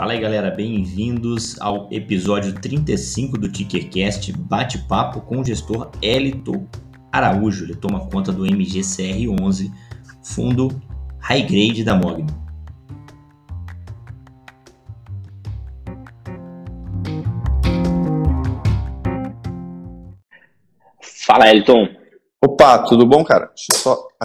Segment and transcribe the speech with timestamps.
[0.00, 6.66] Fala aí galera, bem-vindos ao episódio 35 do Tickercast Bate-Papo com o gestor Elito
[7.12, 7.66] Araújo.
[7.66, 9.70] Ele toma conta do MGCR11,
[10.24, 10.68] fundo
[11.18, 12.26] High Grade da Mogno.
[21.26, 21.88] Fala, Elton.
[22.42, 23.52] Opa, tudo bom, cara?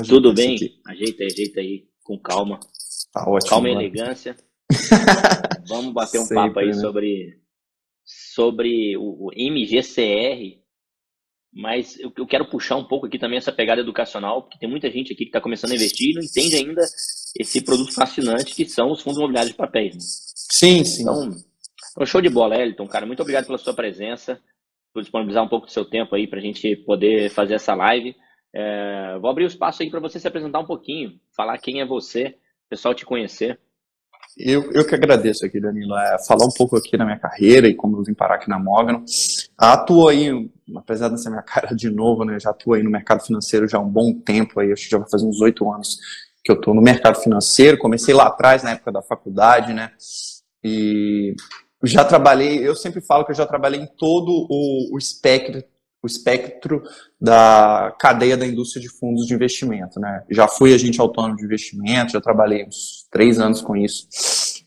[0.07, 0.55] tudo bem?
[0.87, 2.61] Ajeita aí, ajeita aí, com calma.
[3.11, 3.49] Tá ótimo.
[3.49, 4.37] Calma e elegância.
[5.67, 6.73] Vamos bater um Sempre, papo aí né?
[6.73, 7.39] sobre,
[8.03, 10.59] sobre o, o, MGCR,
[11.53, 14.91] mas eu, eu, quero puxar um pouco aqui também essa pegada educacional, porque tem muita
[14.91, 16.81] gente aqui que está começando a investir e não entende ainda
[17.39, 19.95] esse produto fascinante que são os fundos imobiliários de papéis.
[19.95, 20.01] Né?
[20.01, 21.01] Sim, sim.
[21.01, 21.31] Então,
[21.97, 23.05] um show de bola, Elton, cara.
[23.05, 24.41] Muito obrigado pela sua presença,
[24.93, 28.15] por disponibilizar um pouco do seu tempo aí para a gente poder fazer essa live.
[28.53, 31.85] É, vou abrir o espaço aí para você se apresentar um pouquinho, falar quem é
[31.85, 33.59] você, o pessoal te conhecer.
[34.37, 37.73] Eu, eu que agradeço aqui, Danilo, é, falar um pouco aqui da minha carreira e
[37.73, 39.05] como eu vim parar aqui na Mogno.
[39.57, 43.23] Atuo aí, apesar de ser minha cara de novo, né, já atuo aí no mercado
[43.23, 45.97] financeiro já há um bom tempo, aí, acho que já vai fazer uns oito anos
[46.43, 49.91] que eu estou no mercado financeiro, comecei lá atrás, na época da faculdade, né,
[50.63, 51.33] e
[51.83, 55.63] já trabalhei, eu sempre falo que eu já trabalhei em todo o, o espectro
[56.05, 56.83] o espectro
[57.19, 59.99] da cadeia da indústria de fundos de investimento.
[59.99, 60.23] Né?
[60.29, 64.07] Já fui agente autônomo de investimento, já trabalhei uns três anos com isso.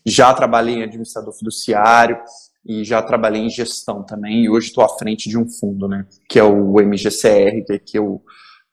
[0.05, 2.19] Já trabalhei em administrador fiduciário
[2.65, 4.43] e já trabalhei em gestão também.
[4.43, 6.05] E hoje estou à frente de um fundo, né?
[6.27, 8.21] que é o MGCR, que é o,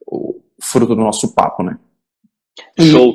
[0.04, 1.62] o fruto do nosso papo.
[1.62, 1.78] Né?
[2.80, 3.14] Show.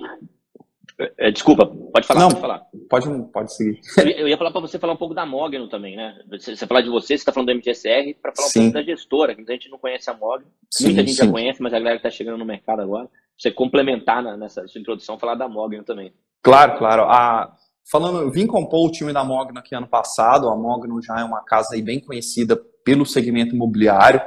[1.18, 2.62] É, desculpa, pode falar, Não, pode falar.
[2.90, 3.80] Pode, pode seguir.
[4.18, 6.20] Eu ia falar para você falar um pouco da Mogno também, né?
[6.30, 8.84] Você, você falar de você, você está falando do MGSR, para falar um pouco da
[8.84, 10.48] gestora, que muita gente não conhece a Mogno.
[10.70, 11.26] Sim, muita gente sim.
[11.26, 13.10] já conhece, mas a galera que está chegando no mercado agora.
[13.38, 16.14] Você complementar na, nessa sua introdução, falar da Mogno também.
[16.44, 17.04] Claro, claro.
[17.04, 17.52] A,
[17.90, 20.50] falando, eu vim compor o time da Mogno aqui ano passado.
[20.50, 24.22] A Mogno já é uma casa aí bem conhecida pelo segmento imobiliário.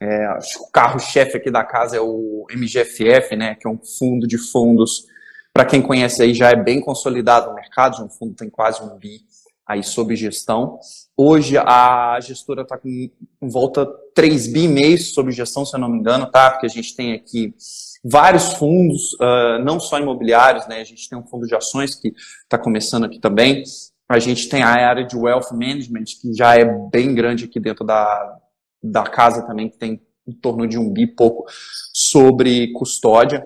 [0.00, 3.54] É, acho que o carro-chefe aqui da casa é o MGFF, né?
[3.54, 5.06] Que é um fundo de fundos
[5.58, 8.80] para quem conhece aí, já é bem consolidado no mercado, já um fundo tem quase
[8.80, 9.22] um bi
[9.66, 10.78] aí sob gestão.
[11.16, 13.10] Hoje a gestora está com
[13.42, 16.52] volta 3 bi meio sob gestão, se eu não me engano, tá?
[16.52, 17.52] Porque a gente tem aqui
[18.04, 20.80] vários fundos, uh, não só imobiliários, né?
[20.80, 22.14] A gente tem um fundo de ações que
[22.44, 23.64] está começando aqui também.
[24.08, 27.84] A gente tem a área de wealth management, que já é bem grande aqui dentro
[27.84, 28.38] da,
[28.80, 31.46] da casa também, que tem em torno de um bi pouco
[31.92, 33.44] sobre custódia.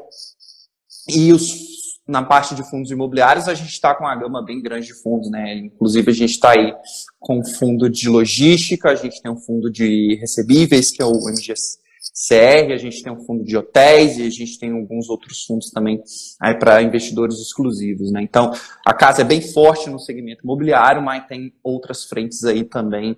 [1.09, 1.72] E os
[2.07, 5.31] na parte de fundos imobiliários, a gente está com uma gama bem grande de fundos,
[5.31, 5.55] né?
[5.55, 6.75] Inclusive, a gente está aí
[7.21, 12.73] com fundo de logística, a gente tem um fundo de recebíveis, que é o MGCR,
[12.73, 16.03] a gente tem um fundo de hotéis e a gente tem alguns outros fundos também
[16.41, 18.21] aí para investidores exclusivos, né?
[18.23, 18.51] Então,
[18.85, 23.17] a casa é bem forte no segmento imobiliário, mas tem outras frentes aí também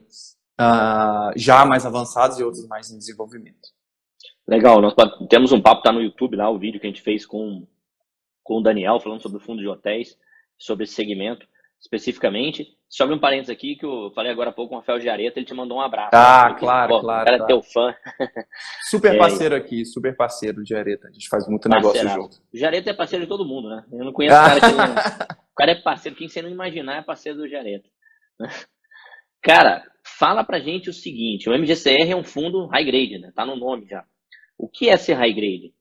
[0.61, 3.72] uh, já mais avançadas e outras mais em desenvolvimento.
[4.47, 4.95] Legal, nós
[5.31, 7.66] temos um papo, tá no YouTube lá, o vídeo que a gente fez com
[8.44, 10.16] com o Daniel, falando sobre o fundo de hotéis,
[10.56, 11.47] sobre esse segmento
[11.84, 12.66] especificamente.
[12.88, 15.47] Só um parênteses aqui, que eu falei agora há pouco com o Rafael Giareta, ele
[15.47, 16.10] te mandou um abraço.
[16.15, 16.56] Ah, né?
[16.59, 17.22] claro, claro.
[17.22, 17.94] O cara é teu fã.
[18.88, 21.09] Super é, parceiro aqui, super parceiro de Giareta.
[21.09, 22.37] A gente faz muito negócio junto.
[22.53, 23.84] O Giareta é parceiro de todo mundo, né?
[23.93, 24.94] Eu não conheço o cara que não...
[25.54, 27.88] O cara é parceiro, quem você não imaginar é parceiro do Giareta.
[29.41, 33.31] Cara, fala pra gente o seguinte, o MGCR é um fundo high grade, né?
[33.33, 34.04] Tá no nome já.
[34.59, 35.72] O que é ser high grade?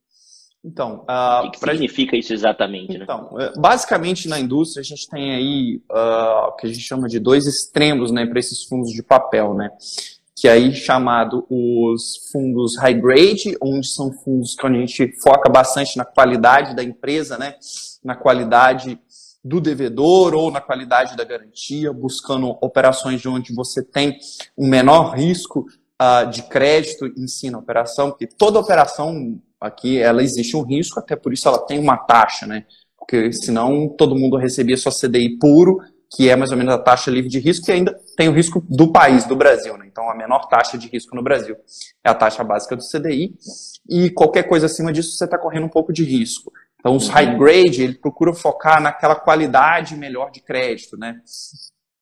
[0.63, 2.97] Então, uh, o que, que significa isso exatamente?
[2.97, 3.03] Né?
[3.03, 3.51] Então, né?
[3.57, 7.45] basicamente na indústria a gente tem aí uh, o que a gente chama de dois
[7.45, 9.69] extremos, né, para esses fundos de papel, né,
[10.33, 15.49] que é aí chamado os fundos high grade, onde são fundos que a gente foca
[15.49, 17.55] bastante na qualidade da empresa, né,
[18.01, 18.97] na qualidade
[19.43, 24.17] do devedor ou na qualidade da garantia, buscando operações de onde você tem
[24.57, 25.65] um menor risco
[26.01, 30.99] uh, de crédito em si na operação, porque toda operação Aqui ela existe um risco,
[30.99, 32.65] até por isso ela tem uma taxa, né?
[32.97, 35.79] Porque senão todo mundo recebia só CDI puro,
[36.13, 38.61] que é mais ou menos a taxa livre de risco, e ainda tem o risco
[38.69, 39.85] do país, do Brasil, né?
[39.89, 41.55] Então a menor taxa de risco no Brasil
[42.03, 43.35] é a taxa básica do CDI,
[43.89, 46.51] e qualquer coisa acima disso você está correndo um pouco de risco.
[46.77, 51.21] Então os high grade, ele procura focar naquela qualidade melhor de crédito, né?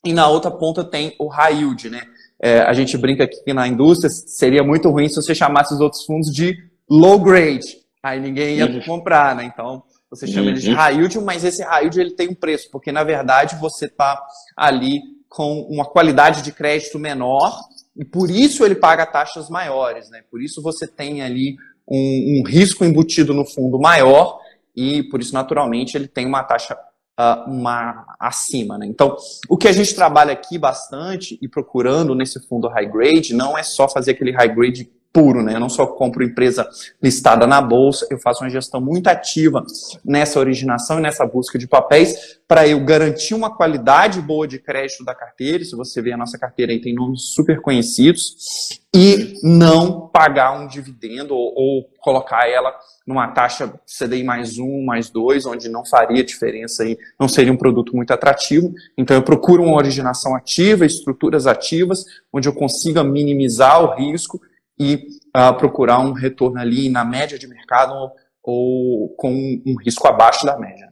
[0.03, 2.01] E na outra ponta tem o high yield, né?
[2.41, 5.79] É, a gente brinca aqui que na indústria seria muito ruim se você chamasse os
[5.79, 7.79] outros fundos de low grade.
[8.03, 8.81] Aí ninguém ia uhum.
[8.83, 9.45] comprar, né?
[9.45, 10.49] Então, você chama uhum.
[10.49, 10.75] ele de uhum.
[10.75, 14.21] high yield, mas esse high yield ele tem um preço, porque na verdade você está
[14.57, 17.57] ali com uma qualidade de crédito menor
[17.95, 20.21] e por isso ele paga taxas maiores, né?
[20.29, 21.55] Por isso você tem ali
[21.87, 24.39] um, um risco embutido no fundo maior
[24.75, 26.77] e por isso naturalmente ele tem uma taxa
[27.19, 28.77] uh, uma acima.
[28.77, 28.87] Né?
[28.87, 29.15] Então,
[29.47, 33.63] o que a gente trabalha aqui bastante e procurando nesse fundo high grade não é
[33.63, 35.55] só fazer aquele high grade puro, né?
[35.55, 36.67] Eu não só compro empresa
[37.01, 39.63] listada na bolsa, eu faço uma gestão muito ativa
[40.03, 45.03] nessa originação e nessa busca de papéis para eu garantir uma qualidade boa de crédito
[45.03, 45.63] da carteira.
[45.63, 50.67] Se você ver a nossa carteira aí tem nomes super conhecidos e não pagar um
[50.67, 52.73] dividendo ou, ou colocar ela
[53.05, 57.57] numa taxa CDI mais um, mais dois, onde não faria diferença aí, não seria um
[57.57, 58.73] produto muito atrativo.
[58.97, 64.41] Então eu procuro uma originação ativa, estruturas ativas, onde eu consiga minimizar o risco
[64.81, 64.95] e
[65.37, 68.11] uh, procurar um retorno ali na média de mercado ou,
[68.43, 70.91] ou com um risco abaixo da média.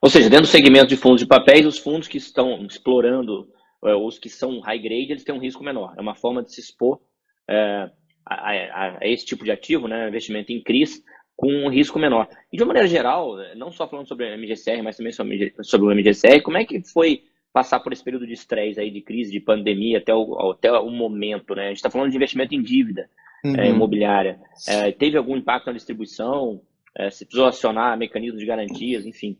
[0.00, 3.48] Ou seja, dentro do segmento de fundos de papéis, os fundos que estão explorando,
[3.84, 5.94] é, os que são high grade, eles têm um risco menor.
[5.96, 7.00] É uma forma de se expor
[7.48, 7.90] é,
[8.24, 11.02] a, a, a, esse tipo de ativo, né, investimento em CRIs,
[11.36, 12.28] com um risco menor.
[12.52, 15.86] E de uma maneira geral, não só falando sobre o MGCR, mas também sobre, sobre
[15.88, 17.22] o MGCR, como é que foi
[17.52, 20.90] passar por esse período de estresse aí, de crise, de pandemia, até o, até o
[20.90, 21.64] momento, né?
[21.64, 23.08] A gente está falando de investimento em dívida
[23.44, 23.56] uhum.
[23.56, 24.40] é, imobiliária.
[24.66, 26.60] É, teve algum impacto na distribuição?
[26.96, 29.38] É, se precisou acionar mecanismos de garantias, enfim.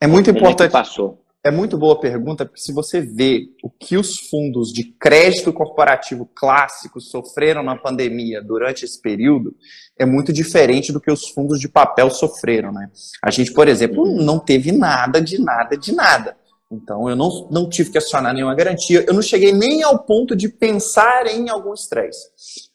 [0.00, 0.68] É muito importante.
[0.68, 1.24] É passou?
[1.42, 6.24] É muito boa pergunta, porque se você vê o que os fundos de crédito corporativo
[6.34, 9.54] clássicos sofreram na pandemia durante esse período,
[9.98, 12.90] é muito diferente do que os fundos de papel sofreram, né?
[13.22, 14.24] A gente, por exemplo, uhum.
[14.24, 16.34] não teve nada de nada de nada.
[16.74, 20.34] Então, eu não, não tive que acionar nenhuma garantia, eu não cheguei nem ao ponto
[20.34, 22.28] de pensar em algum estresse.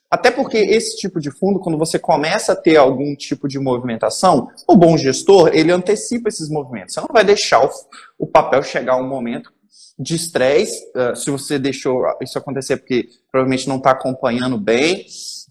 [0.10, 4.48] Até porque esse tipo de fundo, quando você começa a ter algum tipo de movimentação,
[4.68, 6.96] o bom gestor, ele antecipa esses movimentos.
[6.96, 7.70] Você não vai deixar o,
[8.18, 9.52] o papel chegar a um momento
[10.00, 15.06] de estresse, uh, se você deixou isso acontecer porque provavelmente não está acompanhando bem,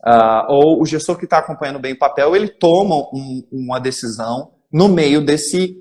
[0.04, 4.52] uh, ou o gestor que está acompanhando bem o papel, ele toma um, uma decisão
[4.72, 5.76] no meio desse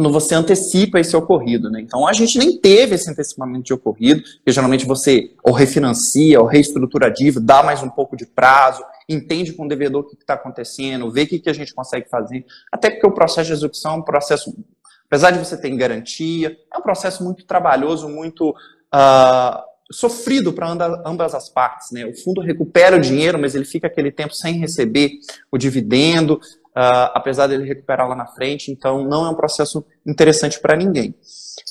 [0.00, 1.78] quando você antecipa esse ocorrido, né?
[1.82, 6.46] Então a gente nem teve esse antecipamento de ocorrido, porque geralmente você ou refinancia, ou
[6.46, 10.14] reestrutura a dívida, dá mais um pouco de prazo, entende com o devedor o que
[10.14, 13.52] está acontecendo, vê o que, que a gente consegue fazer, até porque o processo de
[13.52, 14.56] execução é um processo,
[15.04, 19.62] apesar de você ter garantia, é um processo muito trabalhoso, muito uh,
[19.92, 20.66] sofrido para
[21.04, 22.06] ambas as partes, né?
[22.06, 25.10] O fundo recupera o dinheiro, mas ele fica aquele tempo sem receber
[25.50, 26.40] o dividendo,
[26.76, 31.14] uh, apesar dele recuperar lá na frente, então não é um processo interessante para ninguém.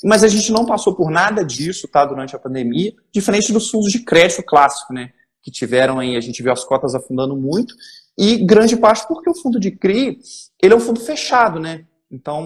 [0.03, 3.91] Mas a gente não passou por nada disso, tá, durante a pandemia, diferente dos fundos
[3.91, 5.11] de crédito clássico, né,
[5.41, 7.73] que tiveram aí, a gente viu as cotas afundando muito,
[8.17, 10.19] e grande parte porque o fundo de CRI,
[10.61, 12.43] ele é um fundo fechado, né, então,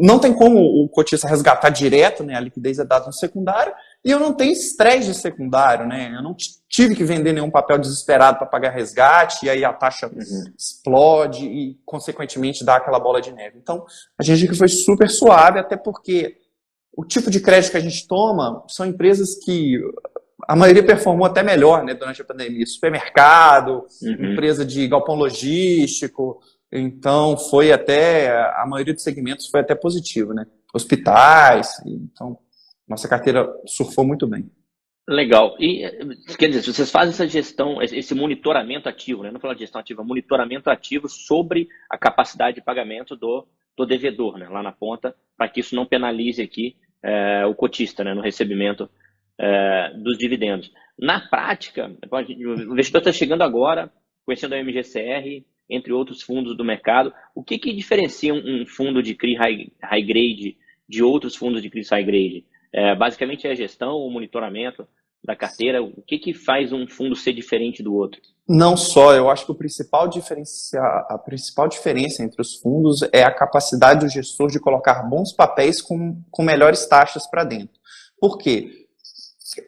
[0.00, 2.34] não tem como o cotista resgatar direto, né?
[2.34, 6.12] A liquidez é dada no secundário, e eu não tenho estresse de secundário, né?
[6.14, 6.34] Eu não
[6.68, 10.44] tive que vender nenhum papel desesperado para pagar resgate, e aí a taxa uhum.
[10.58, 13.58] explode e, consequentemente, dá aquela bola de neve.
[13.60, 13.84] Então,
[14.18, 16.36] a gente que foi super suave, até porque
[16.96, 19.80] o tipo de crédito que a gente toma são empresas que
[20.48, 22.66] a maioria performou até melhor né, durante a pandemia.
[22.66, 24.32] Supermercado, uhum.
[24.32, 26.40] empresa de galpão logístico,
[26.72, 30.46] então, foi até, a maioria dos segmentos foi até positivo, né?
[30.72, 32.38] Hospitais, então,
[32.92, 34.50] nossa carteira surfou muito bem.
[35.08, 35.56] Legal.
[35.58, 35.82] E,
[36.38, 39.30] quer dizer, vocês fazem essa gestão, esse monitoramento ativo, né?
[39.30, 43.46] Não falar de gestão ativa, monitoramento ativo sobre a capacidade de pagamento do,
[43.76, 44.48] do devedor, né?
[44.48, 48.14] Lá na ponta, para que isso não penalize aqui é, o cotista, né?
[48.14, 48.88] No recebimento
[49.40, 50.70] é, dos dividendos.
[50.96, 53.92] Na prática, o investidor está chegando agora,
[54.24, 57.12] conhecendo a MGCR, entre outros fundos do mercado.
[57.34, 60.56] O que, que diferencia um fundo de CRI high, high grade
[60.88, 62.51] de outros fundos de CRI high grade?
[62.72, 64.86] É, basicamente é a gestão, o monitoramento
[65.24, 65.82] da carteira.
[65.82, 68.20] O que, que faz um fundo ser diferente do outro?
[68.48, 73.22] Não só, eu acho que o principal diferenciar, a principal diferença entre os fundos é
[73.22, 77.80] a capacidade do gestor de colocar bons papéis com, com melhores taxas para dentro.
[78.20, 78.82] Por quê?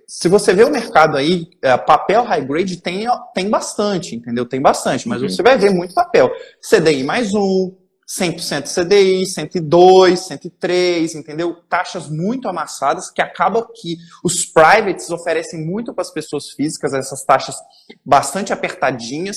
[0.06, 4.46] se você vê o mercado aí, é, papel high grade tem, tem bastante, entendeu?
[4.46, 5.28] Tem bastante, mas uhum.
[5.28, 6.30] você vai ver muito papel.
[6.60, 7.74] CDI mais um,
[8.08, 11.56] 100% CDI, 102, 103, entendeu?
[11.68, 17.24] Taxas muito amassadas que acaba que os privates oferecem muito para as pessoas físicas essas
[17.24, 17.56] taxas
[18.04, 19.36] bastante apertadinhas.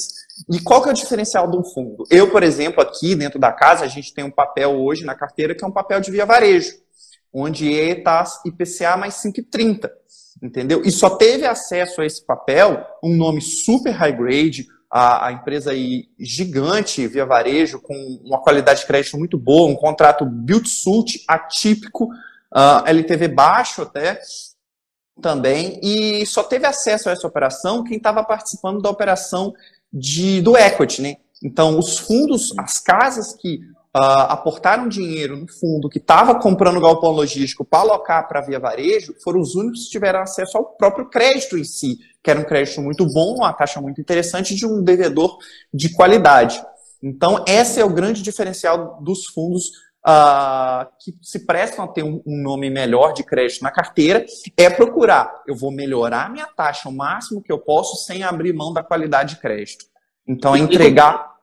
[0.51, 2.03] E qual que é o diferencial de um fundo?
[2.09, 5.55] Eu, por exemplo, aqui dentro da casa, a gente tem um papel hoje na carteira
[5.55, 6.73] que é um papel de via varejo,
[7.33, 9.89] onde está IPCA mais 5,30
[10.41, 10.81] entendeu?
[10.83, 15.71] E só teve acesso a esse papel um nome super high grade, a, a, empresa
[15.71, 22.05] aí gigante via varejo, com uma qualidade de crédito muito boa, um contrato build-suit atípico,
[22.05, 24.19] uh, LTV baixo até
[25.21, 29.53] também, e só teve acesso a essa operação quem estava participando da operação
[29.91, 31.17] de, do equity, né?
[31.43, 33.59] Então, os fundos, as casas que
[33.97, 39.15] uh, aportaram dinheiro no fundo que estava comprando galpão logístico para alocar para via varejo
[39.23, 42.81] foram os únicos que tiveram acesso ao próprio crédito em si, que era um crédito
[42.81, 45.37] muito bom, uma taxa muito interessante de um devedor
[45.73, 46.61] de qualidade.
[47.01, 49.67] Então, esse é o grande diferencial dos fundos
[50.05, 54.25] uh, que se prestam a ter um, um, nome melhor de crédito na carteira,
[54.55, 58.73] é procurar, eu vou melhorar minha taxa o máximo que eu posso sem abrir mão
[58.73, 59.85] da qualidade de crédito.
[60.27, 61.36] Então, é entregar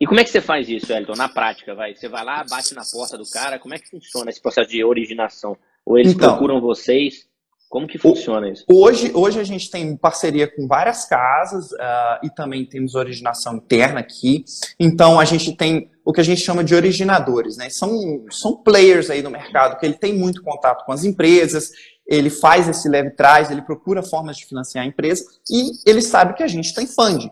[0.00, 1.74] e como é que você faz isso, Elton, na prática?
[1.74, 1.94] Vai?
[1.94, 4.84] Você vai lá, bate na porta do cara, como é que funciona esse processo de
[4.84, 5.56] originação?
[5.84, 7.26] Ou eles então, procuram vocês?
[7.68, 8.64] Como que funciona isso?
[8.70, 14.00] Hoje, hoje a gente tem parceria com várias casas uh, e também temos originação interna
[14.00, 14.44] aqui.
[14.78, 17.68] Então a gente tem o que a gente chama de originadores, né?
[17.68, 21.72] São, são players aí no mercado que ele tem muito contato com as empresas,
[22.06, 26.34] ele faz esse leve trás, ele procura formas de financiar a empresa e ele sabe
[26.34, 27.30] que a gente tem funding.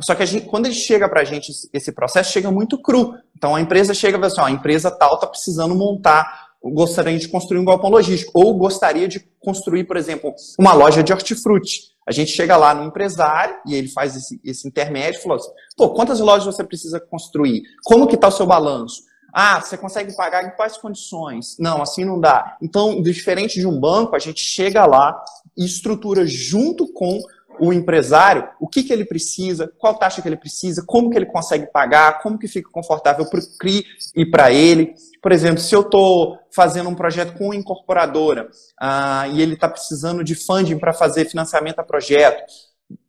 [0.00, 3.14] Só que gente, quando ele chega para a gente, esse processo chega muito cru.
[3.36, 7.18] Então a empresa chega e fala assim: ó, a empresa tal está precisando montar, gostaria
[7.18, 11.92] de construir um galpão logístico, ou gostaria de construir, por exemplo, uma loja de hortifruti.
[12.06, 15.50] A gente chega lá no empresário e ele faz esse, esse intermédio e falou assim:
[15.76, 17.62] pô, quantas lojas você precisa construir?
[17.84, 19.02] Como que está o seu balanço?
[19.34, 21.56] Ah, você consegue pagar em quais condições?
[21.58, 22.58] Não, assim não dá.
[22.60, 25.18] Então, diferente de um banco, a gente chega lá
[25.56, 27.18] e estrutura junto com
[27.58, 31.26] o empresário, o que, que ele precisa, qual taxa que ele precisa, como que ele
[31.26, 33.84] consegue pagar, como que fica confortável para o CRI
[34.16, 34.94] e para ele.
[35.22, 38.48] Por exemplo, se eu estou fazendo um projeto com uma incorporadora
[38.80, 42.42] ah, e ele está precisando de funding para fazer financiamento a projeto,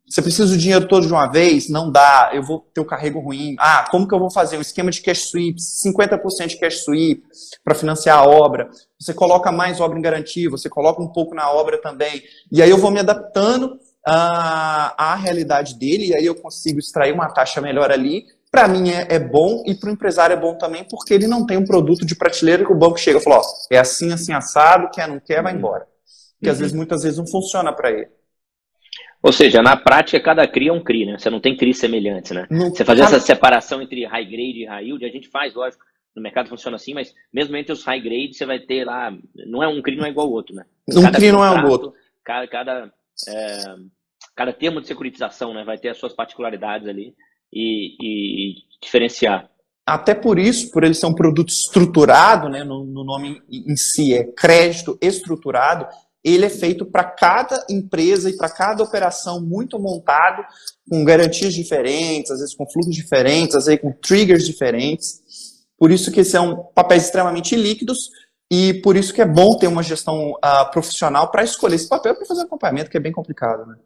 [0.06, 1.68] você precisa do dinheiro todo de uma vez?
[1.68, 3.56] Não dá, eu vou ter o carrego ruim.
[3.58, 4.58] Ah, como que eu vou fazer?
[4.58, 7.24] Um esquema de cash sweeps, 50% de cash sweep
[7.64, 8.68] para financiar a obra.
[9.00, 12.22] Você coloca mais obra em garantia, você coloca um pouco na obra também.
[12.52, 17.12] E aí eu vou me adaptando a, a realidade dele, e aí eu consigo extrair
[17.12, 18.24] uma taxa melhor ali.
[18.50, 21.44] Para mim é, é, bom e para o empresário é bom também, porque ele não
[21.46, 24.32] tem um produto de prateleira que o banco chega e fala: ó, é assim, assim,
[24.32, 25.58] assado, quer, não quer, vai uhum.
[25.58, 25.86] embora.
[26.34, 26.52] Porque uhum.
[26.52, 28.08] às vezes, muitas vezes não funciona para ele.
[29.22, 31.18] Ou seja, na prática, cada CRI é um CRI, né?
[31.18, 32.46] Você não tem CRI semelhantes, né?
[32.50, 33.16] Não, Você fazer cada...
[33.16, 35.82] essa separação entre high grade e high yield, a gente faz, lógico,
[36.14, 39.10] no mercado funciona assim, mas mesmo entre os high grade, você vai ter lá,
[39.46, 40.66] não é um CRI não é igual ao outro, né?
[40.90, 41.94] Um CRI não é o outro.
[42.22, 42.92] Cada, cada
[43.26, 43.74] é,
[44.34, 47.14] cada termo de securitização né, vai ter as suas particularidades ali
[47.52, 49.48] e, e diferenciar.
[49.86, 54.14] Até por isso, por ele ser um produto estruturado, né, no, no nome em si
[54.14, 55.86] é crédito estruturado,
[56.24, 60.42] ele é feito para cada empresa e para cada operação muito montado,
[60.88, 65.22] com garantias diferentes, às vezes com fluxos diferentes, às vezes com triggers diferentes.
[65.78, 68.08] Por isso que são papéis extremamente líquidos
[68.50, 72.14] e por isso que é bom ter uma gestão uh, profissional para escolher esse papel
[72.14, 73.66] para fazer acompanhamento, que é bem complicado.
[73.66, 73.76] Né?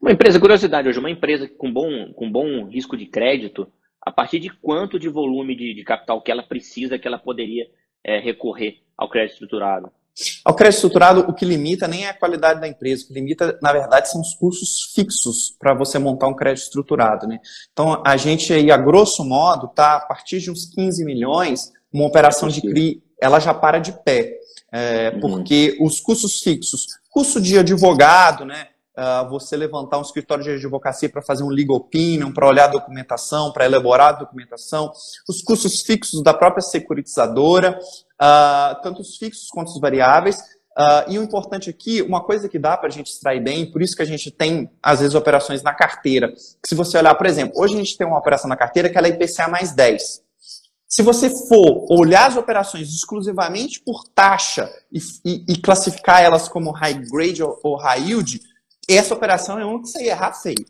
[0.00, 4.38] Uma empresa, curiosidade hoje, uma empresa com bom, com bom risco de crédito, a partir
[4.38, 7.66] de quanto de volume de, de capital que ela precisa, que ela poderia
[8.02, 9.92] é, recorrer ao crédito estruturado?
[10.42, 13.58] Ao crédito estruturado, o que limita nem é a qualidade da empresa, o que limita,
[13.62, 17.26] na verdade, são os custos fixos para você montar um crédito estruturado.
[17.26, 17.38] Né?
[17.70, 22.06] Então, a gente aí, a grosso modo, tá a partir de uns 15 milhões, uma
[22.06, 24.38] operação é de CRI, ela já para de pé.
[24.72, 25.20] É, uhum.
[25.20, 28.68] Porque os custos fixos, custo de advogado, né?
[28.96, 32.72] Uh, você levantar um escritório de advocacia para fazer um legal opinion, para olhar a
[32.72, 34.92] documentação, para elaborar a documentação,
[35.28, 37.78] os custos fixos da própria securitizadora,
[38.20, 40.38] uh, tanto os fixos quanto os variáveis.
[40.78, 43.82] Uh, e o importante aqui, uma coisa que dá para a gente extrair bem, por
[43.82, 46.32] isso que a gente tem, às vezes, operações na carteira.
[46.64, 49.08] Se você olhar, por exemplo, hoje a gente tem uma operação na carteira que ela
[49.08, 50.22] é IPCA mais 10.
[50.88, 56.72] Se você for olhar as operações exclusivamente por taxa e, e, e classificar elas como
[56.72, 58.40] high grade ou, ou high yield,
[58.96, 60.64] essa operação é uma que você ia errar feio.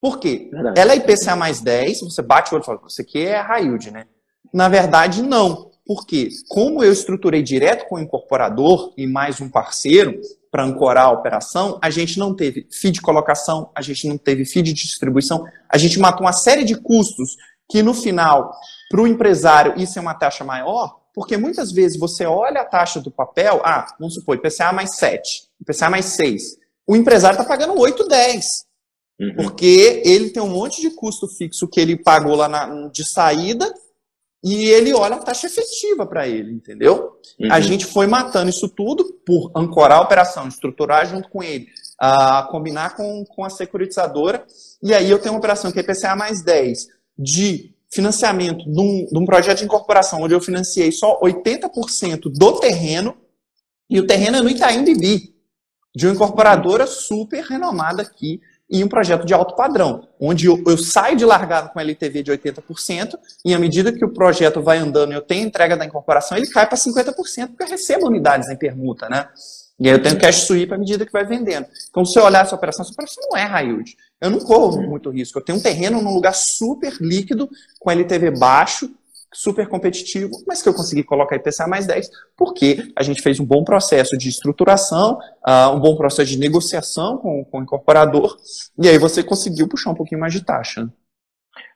[0.00, 0.50] Por quê?
[0.52, 0.78] Verdade.
[0.78, 3.64] Ela é IPCA mais 10, você bate o olho e fala, isso aqui é high
[3.64, 4.06] yield, né?
[4.52, 5.70] Na verdade, não.
[5.86, 11.10] Porque, como eu estruturei direto com o incorporador e mais um parceiro para ancorar a
[11.10, 15.44] operação, a gente não teve FII de colocação, a gente não teve FII de distribuição,
[15.68, 17.36] a gente matou uma série de custos
[17.68, 18.52] que, no final,
[18.90, 23.00] para o empresário, isso é uma taxa maior, porque muitas vezes você olha a taxa
[23.00, 27.78] do papel, ah, vamos supor, IPCA mais 7, IPCA mais 6 o empresário está pagando
[27.78, 28.64] 8, 10.
[29.20, 29.36] Uhum.
[29.36, 33.72] Porque ele tem um monte de custo fixo que ele pagou lá na, de saída
[34.42, 37.12] e ele olha a taxa efetiva para ele, entendeu?
[37.40, 37.52] Uhum.
[37.52, 41.66] A gente foi matando isso tudo por ancorar a operação, estruturar junto com ele,
[41.98, 44.44] a combinar com, com a securitizadora.
[44.82, 49.06] E aí eu tenho uma operação que é PCA mais 10 de financiamento de um,
[49.06, 53.16] de um projeto de incorporação, onde eu financiei só 80% do terreno,
[53.88, 55.33] e o terreno é no Itaim Bibi
[55.94, 60.76] de uma incorporadora super renomada aqui e um projeto de alto padrão, onde eu, eu
[60.76, 65.12] saio de largado com LTV de 80%, e à medida que o projeto vai andando
[65.12, 68.56] e eu tenho entrega da incorporação, ele cai para 50%, porque eu recebo unidades em
[68.56, 69.28] permuta, né?
[69.78, 71.66] E aí eu tenho cash sweep à medida que vai vendendo.
[71.90, 73.96] Então, se você olhar essa operação, essa operação não é high yield.
[74.20, 75.38] Eu não corro muito risco.
[75.38, 78.88] Eu tenho um terreno num lugar super líquido, com LTV baixo,
[79.34, 83.44] super competitivo, mas que eu consegui colocar IPCA mais 10, porque a gente fez um
[83.44, 88.36] bom processo de estruturação, uh, um bom processo de negociação com, com o incorporador,
[88.80, 90.88] e aí você conseguiu puxar um pouquinho mais de taxa.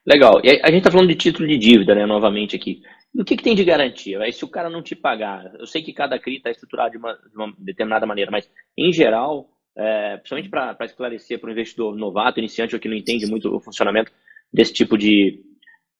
[0.07, 0.41] Legal.
[0.43, 2.81] E a gente está falando de título de dívida, né, novamente aqui.
[3.15, 4.21] O que, que tem de garantia?
[4.33, 7.15] Se o cara não te pagar, eu sei que cada CRI está estruturado de uma,
[7.15, 12.39] de uma, determinada maneira, mas em geral, é, principalmente para esclarecer para o investidor novato,
[12.39, 14.13] iniciante ou que não entende muito o funcionamento
[14.53, 15.43] desse tipo de,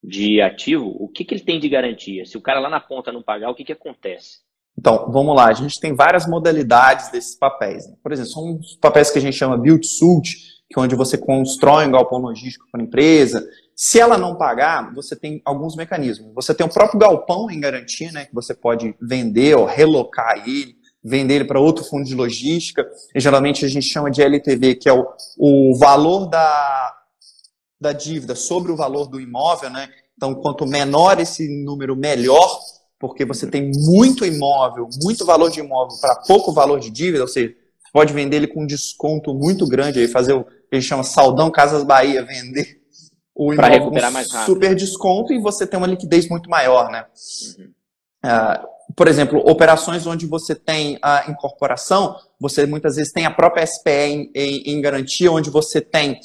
[0.03, 2.25] de ativo, o que, que ele tem de garantia?
[2.25, 4.39] Se o cara lá na ponta não pagar, o que, que acontece?
[4.77, 7.85] Então, vamos lá, a gente tem várias modalidades desses papéis.
[7.85, 7.95] Né?
[8.01, 10.37] Por exemplo, são os papéis que a gente chama build suit,
[10.69, 13.45] que é onde você constrói um galpão logístico para a empresa.
[13.75, 16.33] Se ela não pagar, você tem alguns mecanismos.
[16.33, 20.75] Você tem o próprio galpão em garantia, né, que você pode vender ou relocar ele,
[21.03, 22.87] vender ele para outro fundo de logística.
[23.13, 25.05] E geralmente a gente chama de LTV, que é o,
[25.37, 26.98] o valor da,
[27.79, 29.89] da dívida sobre o valor do imóvel, né?
[30.15, 32.59] Então, quanto menor esse número, melhor,
[32.99, 37.27] porque você tem muito imóvel, muito valor de imóvel para pouco valor de dívida, ou
[37.27, 40.75] seja, você pode vender ele com um desconto muito grande, aí fazer o que a
[40.75, 42.81] gente chama Saldão Casas Bahia, vender
[43.33, 43.91] o imóvel
[44.27, 44.45] rápido.
[44.45, 47.05] super desconto e você tem uma liquidez muito maior, né?
[47.57, 47.71] Uhum.
[48.25, 53.65] Uh, por exemplo, operações onde você tem a incorporação, você muitas vezes tem a própria
[53.65, 56.19] SPE em, em, em garantia, onde você tem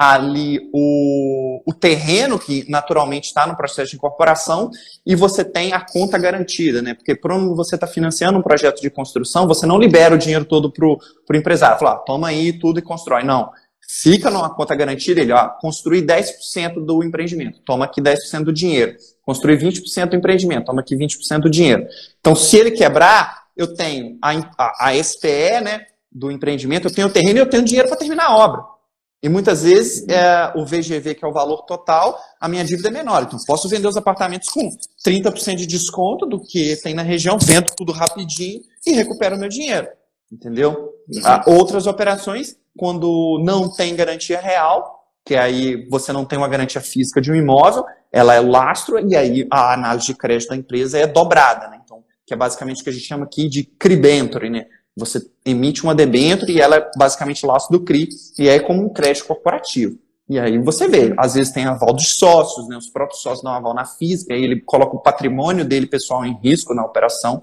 [0.00, 4.70] ali o, o terreno que naturalmente está no processo de incorporação
[5.04, 6.94] e você tem a conta garantida, né?
[6.94, 10.72] Porque quando você está financiando um projeto de construção, você não libera o dinheiro todo
[10.72, 10.98] para o
[11.34, 11.78] empresário.
[11.78, 13.24] Fala, toma aí tudo e constrói.
[13.24, 13.50] Não.
[13.86, 18.96] Fica numa conta garantida, ele, ó, construir 10% do empreendimento, toma aqui 10% do dinheiro.
[19.20, 21.86] Construir 20% do empreendimento, toma aqui 20% do dinheiro.
[22.20, 27.08] Então, se ele quebrar, eu tenho a, a, a SPE, né, do empreendimento, eu tenho
[27.08, 28.79] o terreno e eu tenho dinheiro para terminar a obra.
[29.22, 32.90] E muitas vezes é, o VGV, que é o valor total, a minha dívida é
[32.90, 33.22] menor.
[33.22, 34.70] Então, posso vender os apartamentos com
[35.06, 39.48] 30% de desconto do que tem na região, vendo tudo rapidinho e recupero o meu
[39.48, 39.88] dinheiro.
[40.32, 40.94] Entendeu?
[41.12, 41.20] Uhum.
[41.24, 46.80] Ah, outras operações, quando não tem garantia real, que aí você não tem uma garantia
[46.80, 50.98] física de um imóvel, ela é lastro e aí a análise de crédito da empresa
[50.98, 51.68] é dobrada.
[51.68, 51.80] Né?
[51.84, 54.66] Então, que é basicamente o que a gente chama aqui de cribenture, né?
[55.00, 58.08] Você emite uma debênture e ela é basicamente laço do CRI
[58.38, 59.98] e é como um crédito corporativo.
[60.28, 62.76] E aí você vê, às vezes tem aval dos sócios, né?
[62.76, 66.38] os próprios sócios dão aval na física, aí ele coloca o patrimônio dele pessoal em
[66.40, 67.42] risco na operação,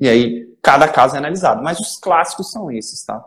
[0.00, 1.62] e aí cada caso é analisado.
[1.62, 3.22] Mas os clássicos são esses, tá?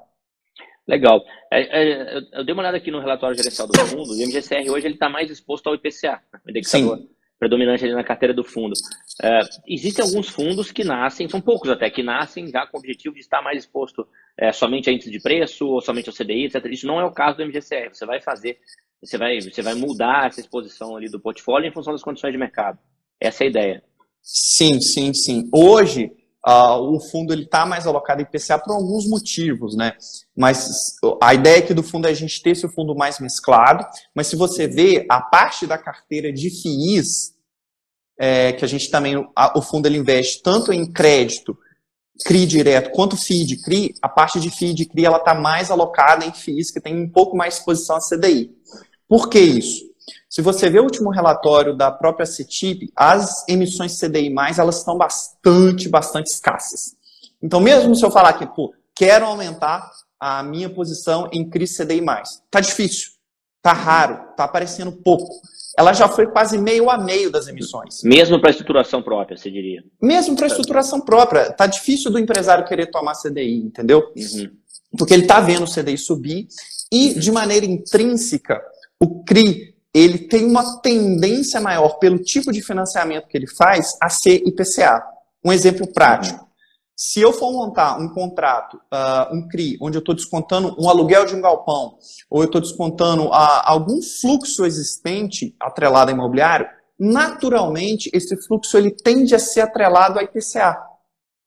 [0.87, 1.21] Legal.
[1.53, 4.87] É, é, eu dei uma olhada aqui no relatório gerencial do fundo, o MGCR hoje
[4.87, 6.97] ele está mais exposto ao IPCA, o indexador.
[6.97, 8.73] Sim predominante ali na carteira do fundo.
[9.21, 13.15] É, existem alguns fundos que nascem, são poucos até, que nascem já com o objetivo
[13.15, 16.65] de estar mais exposto é, somente a índice de preço ou somente ao CDI, etc.
[16.65, 17.93] Isso não é o caso do MGCR.
[17.93, 18.59] Você vai fazer,
[19.01, 22.37] você vai, você vai mudar essa exposição ali do portfólio em função das condições de
[22.37, 22.79] mercado.
[23.19, 23.83] Essa é a ideia.
[24.21, 25.49] Sim, sim, sim.
[25.53, 26.11] Hoje,
[26.47, 29.93] uh, o fundo está mais alocado em IPCA por alguns motivos, né?
[30.37, 34.27] Mas a ideia aqui do fundo é a gente ter esse fundo mais mesclado, mas
[34.27, 37.33] se você vê a parte da carteira de FIIs,
[38.17, 41.57] é, que a gente também, a, o fundo ele investe tanto em crédito,
[42.23, 45.69] CRI direto, quanto FII de CRI, a parte de FII de CRI ela está mais
[45.69, 48.51] alocada em FIIs que tem um pouco mais exposição a CDI.
[49.07, 49.83] Por que isso?
[50.29, 55.89] Se você vê o último relatório da própria CETIP, as emissões CDI+, elas estão bastante,
[55.89, 56.95] bastante escassas.
[57.41, 62.03] Então, mesmo se eu falar que, pô, quero aumentar a minha posição em CRI CDI+,
[62.49, 63.11] tá difícil,
[63.61, 65.41] tá raro, tá aparecendo pouco.
[65.77, 68.01] Ela já foi quase meio a meio das emissões.
[68.03, 69.83] Mesmo para estruturação própria, você diria?
[70.01, 71.51] Mesmo para estruturação própria.
[71.51, 74.11] Tá difícil do empresário querer tomar CDI, entendeu?
[74.15, 74.51] Uhum.
[74.97, 76.47] Porque ele tá vendo o CDI subir
[76.91, 78.61] e, de maneira intrínseca,
[78.97, 84.09] o CRI ele tem uma tendência maior, pelo tipo de financiamento que ele faz, a
[84.09, 85.01] ser IPCA.
[85.41, 86.45] Um exemplo prático.
[86.93, 91.25] Se eu for montar um contrato, uh, um CRI, onde eu estou descontando um aluguel
[91.25, 91.97] de um galpão,
[92.29, 93.31] ou eu estou descontando uh,
[93.63, 96.67] algum fluxo existente atrelado a imobiliário,
[96.99, 100.77] naturalmente esse fluxo ele tende a ser atrelado a IPCA.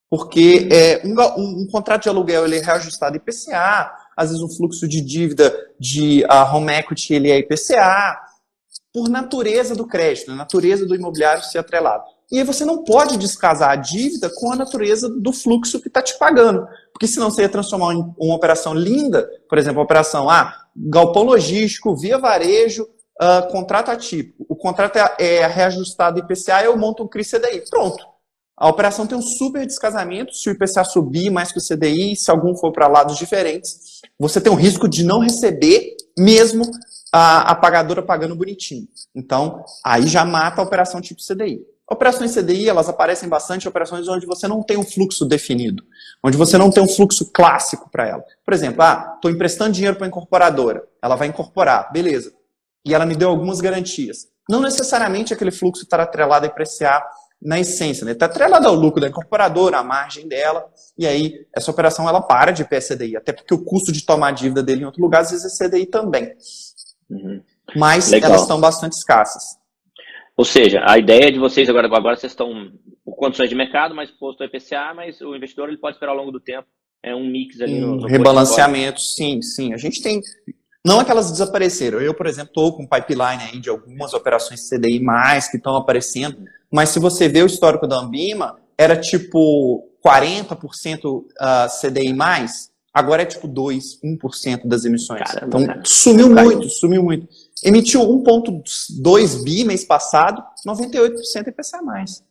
[0.09, 4.49] Porque é, um, um, um contrato de aluguel ele é reajustado IPCA, às vezes o
[4.49, 8.28] fluxo de dívida de uh, home equity ele é IPCA,
[8.93, 12.05] por natureza do crédito, natureza do imobiliário ser atrelado.
[12.31, 16.03] e aí você não pode descasar a dívida com a natureza do fluxo que está
[16.03, 16.67] te pagando.
[16.93, 21.23] Porque senão você ia transformar em uma operação linda, por exemplo, a operação ah, galpão
[21.23, 22.87] logístico, via varejo,
[23.21, 24.45] uh, contrato atípico.
[24.49, 27.65] O contrato é, é reajustado IPCA, eu monto um CRI CDI.
[27.69, 28.05] Pronto.
[28.57, 30.35] A operação tem um super descasamento.
[30.35, 34.41] Se o IPCA subir mais que o CDI, se algum for para lados diferentes, você
[34.41, 36.65] tem um risco de não receber, mesmo
[37.13, 38.87] a, a pagadora pagando bonitinho.
[39.15, 41.65] Então, aí já mata a operação tipo CDI.
[41.91, 45.83] Operações CDI, elas aparecem bastante em operações onde você não tem um fluxo definido,
[46.23, 48.23] onde você não tem um fluxo clássico para ela.
[48.45, 52.31] Por exemplo, ah, estou emprestando dinheiro para a incorporadora, ela vai incorporar, beleza.
[52.85, 54.29] E ela me deu algumas garantias.
[54.49, 57.03] Não necessariamente aquele fluxo está atrelado a IPCA
[57.41, 58.13] na essência, né?
[58.13, 62.51] Está atrelado ao lucro da incorporadora, à margem dela, e aí essa operação ela para
[62.51, 65.61] de PSDI, até porque o custo de tomar dívida dele em outro lugar às vezes
[65.61, 66.33] é CDI também.
[67.09, 67.41] Uhum.
[67.77, 68.31] Mas Legal.
[68.31, 69.57] elas estão bastante escassas.
[70.37, 72.71] Ou seja, a ideia de vocês agora, agora vocês estão
[73.05, 76.31] com condições de mercado, mas posto IPCA, mas o investidor ele pode esperar ao longo
[76.31, 76.67] do tempo.
[77.03, 79.73] É um mix ali no, no rebalanceamento, sim, sim.
[79.73, 80.21] A gente tem
[80.85, 82.01] não aquelas desapareceram.
[82.01, 85.77] Eu, por exemplo, estou com um pipeline aí de algumas operações CDI mais que estão
[85.77, 86.39] aparecendo,
[86.73, 91.25] mas se você vê o histórico da Ambima, era tipo 40% uh,
[91.81, 95.21] CDI mais, agora é tipo 2, 1% das emissões.
[95.21, 95.83] Caramba, então cara.
[95.85, 97.29] sumiu muito, sumiu muito.
[97.65, 102.23] Emitiu 1,2 bi mês passado, 98% IPCA mais.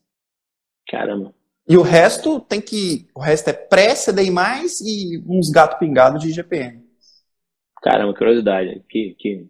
[0.89, 1.33] Caramba.
[1.67, 3.07] E o resto tem que.
[3.13, 6.81] O resto é pré-CDI mais e uns gato pingado de IGPM.
[7.81, 8.81] Caramba, curiosidade.
[8.89, 9.47] Que, que,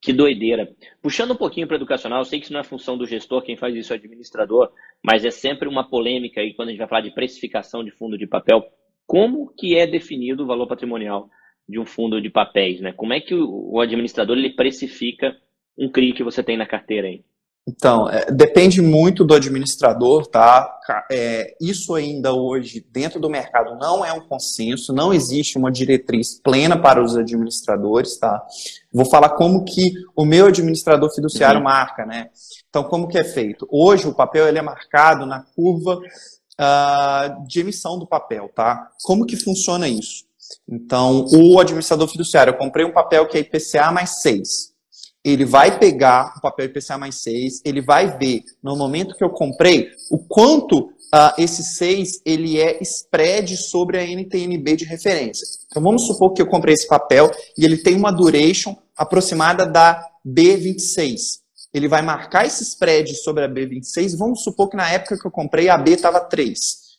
[0.00, 0.74] que doideira.
[1.02, 3.56] Puxando um pouquinho para educacional, eu sei que isso não é função do gestor, quem
[3.56, 4.72] faz isso é o administrador,
[5.04, 8.16] mas é sempre uma polêmica aí quando a gente vai falar de precificação de fundo
[8.16, 8.64] de papel.
[9.06, 11.28] Como que é definido o valor patrimonial
[11.68, 12.92] de um fundo de papéis, né?
[12.92, 15.36] Como é que o administrador ele precifica
[15.78, 17.22] um CRI que você tem na carteira aí?
[17.68, 20.78] Então, é, depende muito do administrador, tá?
[21.10, 26.40] É, isso ainda hoje, dentro do mercado, não é um consenso, não existe uma diretriz
[26.42, 28.44] plena para os administradores, tá?
[28.92, 31.64] Vou falar como que o meu administrador fiduciário uhum.
[31.64, 32.30] marca, né?
[32.68, 33.68] Então, como que é feito?
[33.70, 38.88] Hoje, o papel ele é marcado na curva uh, de emissão do papel, tá?
[39.04, 40.24] Como que funciona isso?
[40.68, 44.69] Então, o administrador fiduciário, eu comprei um papel que é IPCA mais 6
[45.24, 49.30] ele vai pegar o papel IPCA mais 6, ele vai ver, no momento que eu
[49.30, 55.46] comprei, o quanto uh, esse 6 ele é spread sobre a NTNB de referência.
[55.66, 60.02] Então vamos supor que eu comprei esse papel e ele tem uma duration aproximada da
[60.26, 61.40] B26.
[61.72, 65.30] Ele vai marcar esse spread sobre a B26, vamos supor que na época que eu
[65.30, 66.58] comprei a B estava 3.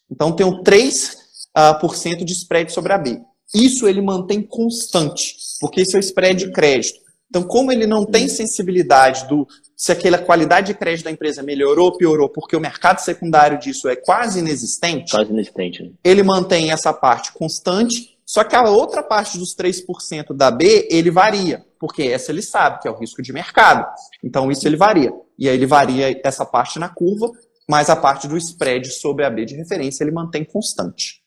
[0.10, 1.16] Então tenho 3%
[1.58, 3.20] uh, por cento de spread sobre a B.
[3.54, 7.01] Isso ele mantém constante, porque esse é o spread de crédito.
[7.32, 11.86] Então, como ele não tem sensibilidade do se aquela qualidade de crédito da empresa melhorou
[11.86, 15.92] ou piorou, porque o mercado secundário disso é quase inexistente, quase inexistente né?
[16.04, 21.10] ele mantém essa parte constante, só que a outra parte dos 3% da B, ele
[21.10, 23.88] varia, porque essa ele sabe, que é o risco de mercado.
[24.22, 25.12] Então, isso ele varia.
[25.40, 27.32] E aí ele varia essa parte na curva,
[27.68, 31.22] mas a parte do spread sobre a B de referência ele mantém constante.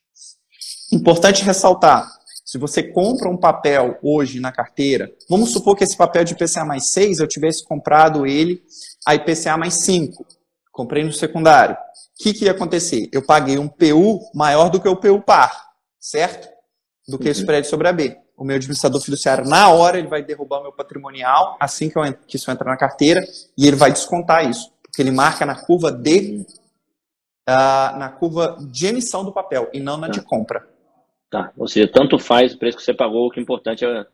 [0.92, 2.06] Importante ressaltar,
[2.54, 6.64] se você compra um papel hoje na carteira, vamos supor que esse papel de IPCA
[6.64, 8.62] mais 6, eu tivesse comprado ele
[9.04, 10.24] a IPCA mais 5.
[10.70, 11.74] Comprei no secundário.
[11.74, 13.08] O que, que ia acontecer?
[13.12, 15.50] Eu paguei um PU maior do que o PU par,
[15.98, 16.48] certo?
[17.08, 17.30] Do que uhum.
[17.30, 18.16] o spread sobre a B.
[18.36, 22.04] O meu administrador fiduciário, na hora, ele vai derrubar o meu patrimonial, assim que, eu,
[22.24, 23.20] que isso entra na carteira,
[23.58, 24.70] e ele vai descontar isso.
[24.80, 26.46] Porque ele marca na curva de,
[27.50, 30.26] uh, na curva de emissão do papel, e não na de tá.
[30.28, 30.72] compra.
[31.34, 31.50] Tá.
[31.58, 34.06] Ou seja, tanto faz o preço que você pagou, o que é importante é.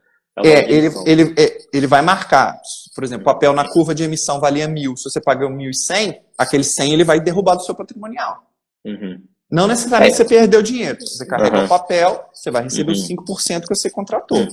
[0.42, 2.58] É, ele, ele, é, ele vai marcar,
[2.94, 4.96] por exemplo, papel na curva de emissão valia mil.
[4.96, 8.42] Se você pagou mil e cem, aquele cem ele vai derrubar do seu patrimonial.
[8.86, 9.22] Uhum.
[9.50, 10.16] Não necessariamente é.
[10.16, 10.98] você perdeu dinheiro.
[11.02, 11.64] Se você carrega uhum.
[11.66, 12.98] o papel, você vai receber uhum.
[12.98, 14.48] os 5% que você contratou.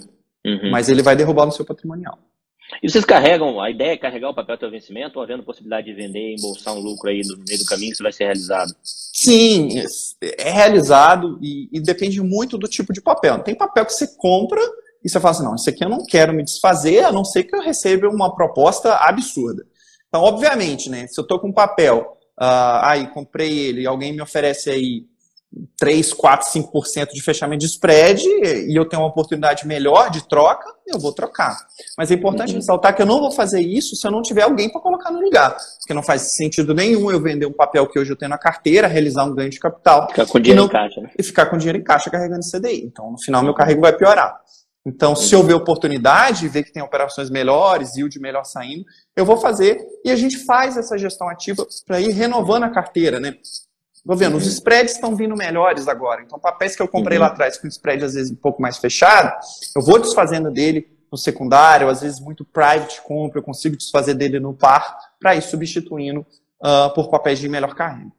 [0.46, 0.70] Uhum.
[0.70, 2.20] Mas ele vai derrubar no seu patrimonial.
[2.82, 5.88] E vocês carregam, a ideia é carregar o papel até o vencimento ou havendo possibilidade
[5.88, 8.76] de vender embolsar um lucro aí no meio do caminho, isso vai ser realizado?
[8.84, 9.70] Sim,
[10.22, 13.40] é realizado e, e, depende muito do tipo de papel.
[13.40, 14.62] Tem papel que você compra
[15.04, 17.46] e você fala assim, não, isso aqui eu não quero me desfazer, a não ser
[17.46, 19.66] que eu receba uma proposta absurda.
[20.08, 24.14] Então, obviamente, né, se eu estou com um papel, uh, aí comprei ele e alguém
[24.14, 25.06] me oferece aí
[25.80, 30.68] 3, 4, 5% de fechamento de spread e eu tenho uma oportunidade melhor de troca,
[30.86, 31.58] eu vou trocar.
[31.98, 32.58] Mas é importante uhum.
[32.58, 35.22] ressaltar que eu não vou fazer isso se eu não tiver alguém para colocar no
[35.22, 35.56] lugar.
[35.80, 38.88] Porque não faz sentido nenhum eu vender um papel que hoje eu tenho na carteira,
[38.88, 40.08] realizar um ganho de capital.
[40.10, 41.02] Ficar com dinheiro não, em caixa.
[41.02, 41.10] Né?
[41.18, 42.84] E ficar com dinheiro em caixa carregando CDI.
[42.86, 44.40] Então, no final, meu carrego vai piorar.
[44.86, 48.86] Então, se eu ver oportunidade, ver que tem operações melhores, yield melhor saindo,
[49.18, 53.20] eu vou fazer e a gente faz essa gestão ativa para ir renovando a carteira,
[53.20, 53.34] né?
[54.08, 56.22] Vou vendo, os spreads estão vindo melhores agora.
[56.22, 57.26] Então, papéis que eu comprei uhum.
[57.26, 59.38] lá atrás com spread às vezes um pouco mais fechado,
[59.76, 64.39] eu vou desfazendo dele no secundário, às vezes muito private compra, eu consigo desfazer dele
[64.39, 66.22] no par para ir substituindo
[66.62, 68.10] uh, por papéis de melhor carrega.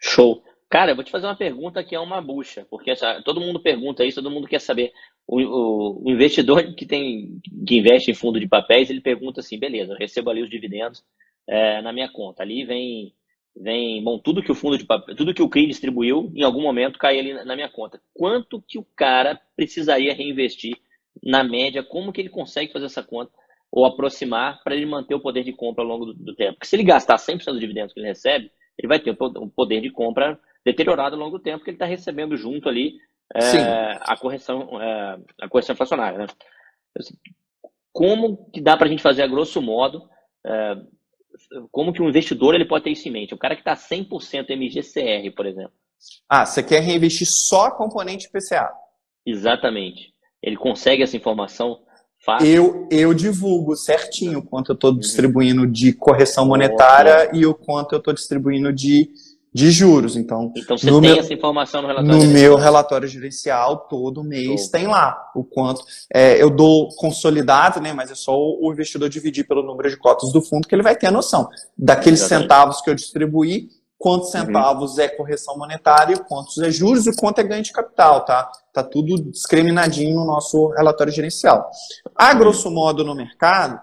[0.00, 0.42] Show.
[0.68, 3.60] Cara, eu vou te fazer uma pergunta que é uma bucha, porque essa, todo mundo
[3.60, 4.90] pergunta isso, todo mundo quer saber.
[5.24, 9.56] O, o, o, investidor que tem que investe em fundo de papéis, ele pergunta assim,
[9.56, 11.04] beleza, eu recebo ali os dividendos
[11.46, 12.42] é, na minha conta.
[12.42, 13.14] Ali vem,
[13.56, 16.62] vem, bom, tudo que o fundo de papel, tudo que o CRI distribuiu, em algum
[16.62, 18.00] momento cai ali na minha conta.
[18.12, 20.76] Quanto que o cara precisaria reinvestir
[21.22, 21.82] na média?
[21.82, 23.32] Como que ele consegue fazer essa conta?
[23.70, 26.54] Ou aproximar para ele manter o poder de compra ao longo do, do tempo?
[26.54, 29.80] Porque se ele gastar 100% dos dividendos que ele recebe, ele vai ter o poder
[29.80, 32.94] de compra deteriorado ao longo do tempo que ele está recebendo junto ali
[33.34, 36.18] é, a correção é, a correção inflacionária.
[36.18, 36.26] Né?
[37.92, 40.08] Como que dá para a gente fazer a grosso modo
[40.44, 40.76] é,
[41.70, 43.34] como que um investidor ele pode ter isso em mente?
[43.34, 45.72] O cara que está 100% MGCR, por exemplo.
[46.28, 48.70] Ah, você quer reinvestir só componente PCA?
[49.26, 50.12] Exatamente.
[50.42, 51.80] Ele consegue essa informação
[52.24, 52.46] fácil?
[52.46, 57.94] Eu, eu divulgo certinho o quanto eu estou distribuindo de correção monetária e o quanto
[57.94, 59.10] eu estou distribuindo de
[59.54, 60.16] de juros.
[60.16, 62.18] Então, então você tem meu, essa informação no relatório?
[62.18, 65.84] No meu relatório gerencial, todo mês tem lá o quanto.
[66.12, 67.92] É, eu dou consolidado, né?
[67.92, 70.96] Mas é só o investidor dividir pelo número de cotas do fundo que ele vai
[70.96, 71.48] ter a noção.
[71.78, 72.42] Daqueles Exatamente.
[72.42, 74.40] centavos que eu distribuí, quantos uhum.
[74.40, 75.04] centavos uhum.
[75.04, 78.50] é correção monetária, quantos é juros e quanto é ganho de capital, tá?
[78.72, 81.70] Tá tudo discriminadinho no nosso relatório gerencial.
[82.16, 83.80] A grosso modo no mercado,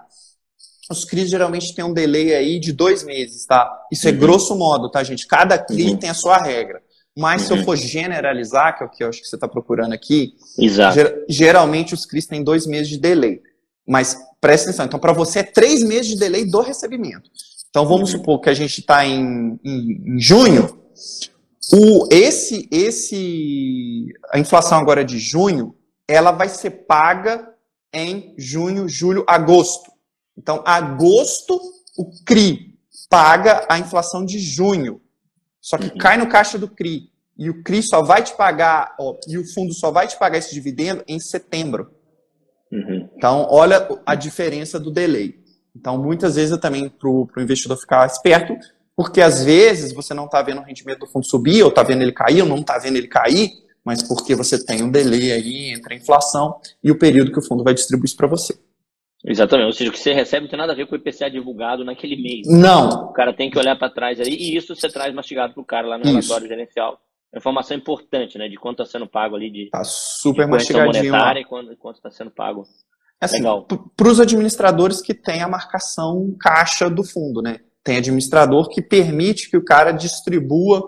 [0.92, 3.68] os CRIs geralmente têm um delay aí de dois meses, tá?
[3.90, 4.16] Isso é uhum.
[4.16, 5.26] é grosso modo, tá, gente?
[5.26, 5.96] Cada CRI uhum.
[5.96, 6.80] tem a sua regra.
[7.16, 7.46] Mas uhum.
[7.46, 7.64] se eu uhum.
[7.64, 11.94] for generalizar, que é o que eu acho que você está procurando aqui, ger geralmente
[11.94, 13.40] os CRIs têm dois meses de delay.
[13.86, 17.30] Mas presta atenção, então para você é três meses de delay do recebimento.
[17.68, 18.18] Então vamos uhum.
[18.18, 20.78] supor que a gente está em, em, em, junho,
[21.72, 25.74] o, esse, esse, a inflação agora de junho,
[26.06, 27.48] ela vai ser paga
[27.94, 29.91] em junho, julho, agosto.
[30.36, 31.60] Então, agosto,
[31.96, 35.00] o CRI paga a inflação de junho.
[35.60, 35.98] Só que uhum.
[35.98, 37.10] cai no caixa do CRI.
[37.38, 40.38] E o CRI só vai te pagar, ó, e o fundo só vai te pagar
[40.38, 41.90] esse dividendo em setembro.
[42.70, 43.08] Uhum.
[43.16, 45.40] Então, olha a diferença do delay.
[45.74, 48.56] Então, muitas vezes, eu também, para o investidor ficar esperto,
[48.96, 52.02] porque às vezes você não está vendo o rendimento do fundo subir, ou está vendo
[52.02, 53.50] ele cair, ou não está vendo ele cair,
[53.84, 57.46] mas porque você tem um delay aí entre a inflação e o período que o
[57.46, 58.54] fundo vai distribuir isso para você.
[59.24, 59.66] Exatamente.
[59.66, 61.84] Ou seja, o que você recebe não tem nada a ver com o IPCA divulgado
[61.84, 62.46] naquele mês.
[62.46, 62.88] Não.
[62.88, 65.66] O cara tem que olhar para trás ali e isso você traz mastigado para o
[65.66, 66.12] cara lá no isso.
[66.12, 66.98] relatório gerencial.
[67.32, 68.48] É informação importante, né?
[68.48, 72.10] De quanto está sendo pago ali de, tá super de mastigadinho, monetária e quanto está
[72.10, 72.64] sendo pago.
[73.20, 73.40] Assim,
[73.96, 77.60] para os administradores que têm a marcação caixa do fundo, né?
[77.84, 80.82] Tem administrador que permite que o cara distribua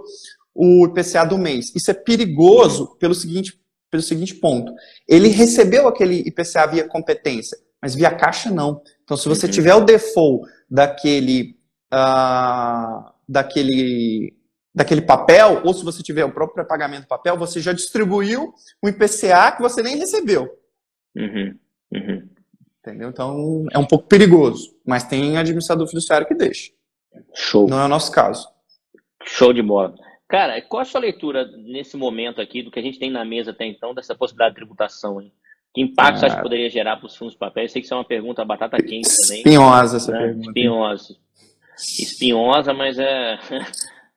[0.52, 1.72] o IPCA do mês.
[1.74, 3.52] Isso é perigoso pelo seguinte,
[3.88, 4.72] pelo seguinte ponto.
[5.08, 8.80] Ele recebeu aquele IPCA via competência mas via caixa não.
[9.02, 9.52] Então, se você uhum.
[9.52, 11.54] tiver o default daquele,
[11.92, 14.34] uh, daquele,
[14.74, 19.52] daquele papel, ou se você tiver o próprio pré-pagamento papel, você já distribuiu um IPCA
[19.54, 20.48] que você nem recebeu.
[21.14, 21.58] Uhum.
[21.92, 22.26] Uhum.
[22.78, 23.10] Entendeu?
[23.10, 26.72] Então, é um pouco perigoso, mas tem administrador fiduciário que deixa.
[27.34, 27.68] Show.
[27.68, 28.48] Não é o nosso caso.
[29.24, 29.94] Show de bola.
[30.26, 33.50] Cara, qual a sua leitura nesse momento aqui do que a gente tem na mesa
[33.50, 35.20] até então dessa possibilidade de tributação?
[35.20, 35.30] Hein?
[35.74, 37.64] Que impacto você acha que poderia gerar para os fundos de papel?
[37.64, 39.38] Eu sei que isso é uma pergunta batata quente também.
[39.38, 40.18] Espinhosa essa né?
[40.18, 40.46] pergunta.
[40.46, 41.16] Espinhosa.
[41.76, 43.38] Espinhosa, mas é,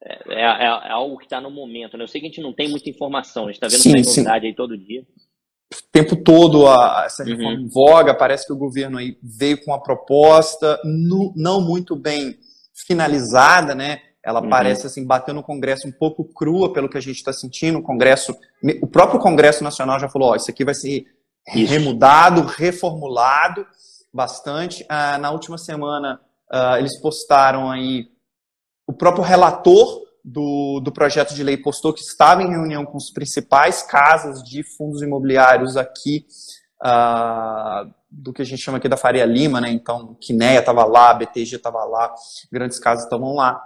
[0.03, 1.97] é, é, é algo que está no momento.
[1.97, 2.03] Né?
[2.03, 4.21] Eu sei que a gente não tem muita informação, a gente está vendo sim, essa
[4.21, 5.01] novidade aí todo dia.
[5.01, 7.29] O tempo todo a, essa uhum.
[7.29, 7.65] reforma uhum.
[7.65, 12.37] em voga, parece que o governo aí veio com uma proposta no, não muito bem
[12.85, 14.01] finalizada, né?
[14.23, 14.49] Ela uhum.
[14.49, 17.79] parece assim bater no Congresso um pouco crua pelo que a gente está sentindo.
[17.79, 18.37] O Congresso,
[18.79, 21.05] o próprio Congresso Nacional já falou: ó, isso aqui vai ser
[21.55, 21.71] isso.
[21.71, 23.65] remudado, reformulado
[24.13, 24.85] bastante.
[24.89, 28.09] Ah, na última semana, ah, eles postaram aí,
[28.85, 33.11] o próprio relator do, do projeto de lei postou que estava em reunião com os
[33.11, 36.25] principais casas de fundos imobiliários aqui,
[36.81, 39.69] ah, do que a gente chama aqui da Faria Lima, né?
[39.69, 42.13] Então, Quineia estava lá, BTG estava lá,
[42.51, 43.63] grandes casas estavam lá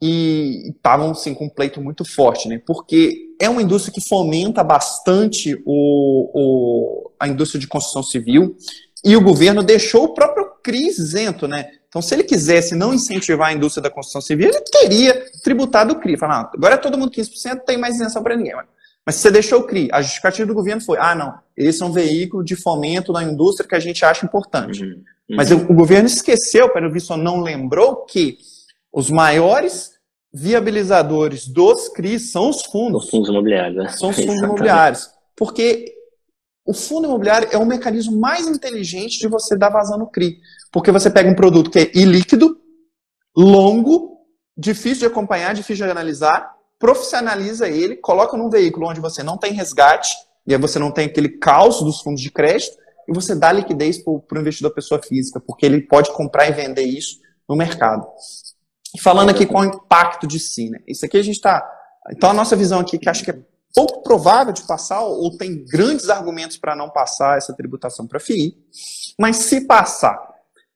[0.00, 2.60] e estavam assim, com um pleito muito forte, né?
[2.66, 8.56] Porque é uma indústria que fomenta bastante o, o, a indústria de construção civil
[9.04, 11.66] e o governo deixou o próprio CRI isento, né?
[11.88, 16.00] Então, se ele quisesse não incentivar a indústria da construção civil, ele teria tributado o
[16.00, 16.16] CRI.
[16.16, 18.54] Falar, agora é todo mundo 15%, tem mais isenção para ninguém.
[19.04, 21.86] Mas se você deixou o CRI, a justificativa do governo foi, ah, não, esse é
[21.86, 24.84] um veículo de fomento da indústria que a gente acha importante.
[24.84, 25.02] Uhum.
[25.30, 25.36] Uhum.
[25.36, 28.38] Mas o, o, governo esqueceu, pelo visto, não lembrou que
[28.92, 29.92] os maiores
[30.32, 33.04] viabilizadores dos CRIs são os fundos.
[33.04, 33.76] Os fundos imobiliários.
[33.76, 33.88] Né?
[33.90, 35.10] São os fundos imobiliários.
[35.36, 35.92] Porque
[36.64, 40.38] o fundo imobiliário é o mecanismo mais inteligente de você dar vazão no CRI.
[40.72, 42.56] Porque você pega um produto que é ilíquido,
[43.36, 44.18] longo,
[44.56, 49.52] difícil de acompanhar, difícil de analisar, profissionaliza ele, coloca num veículo onde você não tem
[49.52, 50.14] resgate,
[50.46, 52.76] e aí você não tem aquele caos dos fundos de crédito,
[53.08, 56.82] e você dá liquidez para o investidor pessoa física, porque ele pode comprar e vender
[56.82, 58.06] isso no mercado.
[58.98, 60.80] Falando aqui com o impacto de si, né?
[60.86, 61.64] Isso aqui a gente está.
[62.10, 63.38] Então a nossa visão aqui, que acho que é
[63.74, 68.56] pouco provável de passar, ou tem grandes argumentos para não passar essa tributação para FII,
[69.18, 70.18] mas se passar,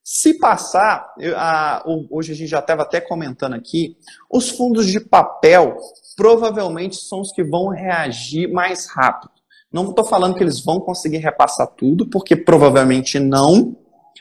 [0.03, 3.97] se passar, eu, a, hoje a gente já estava até comentando aqui,
[4.31, 5.77] os fundos de papel
[6.17, 9.33] provavelmente são os que vão reagir mais rápido.
[9.73, 13.77] Não estou falando que eles vão conseguir repassar tudo, porque provavelmente não,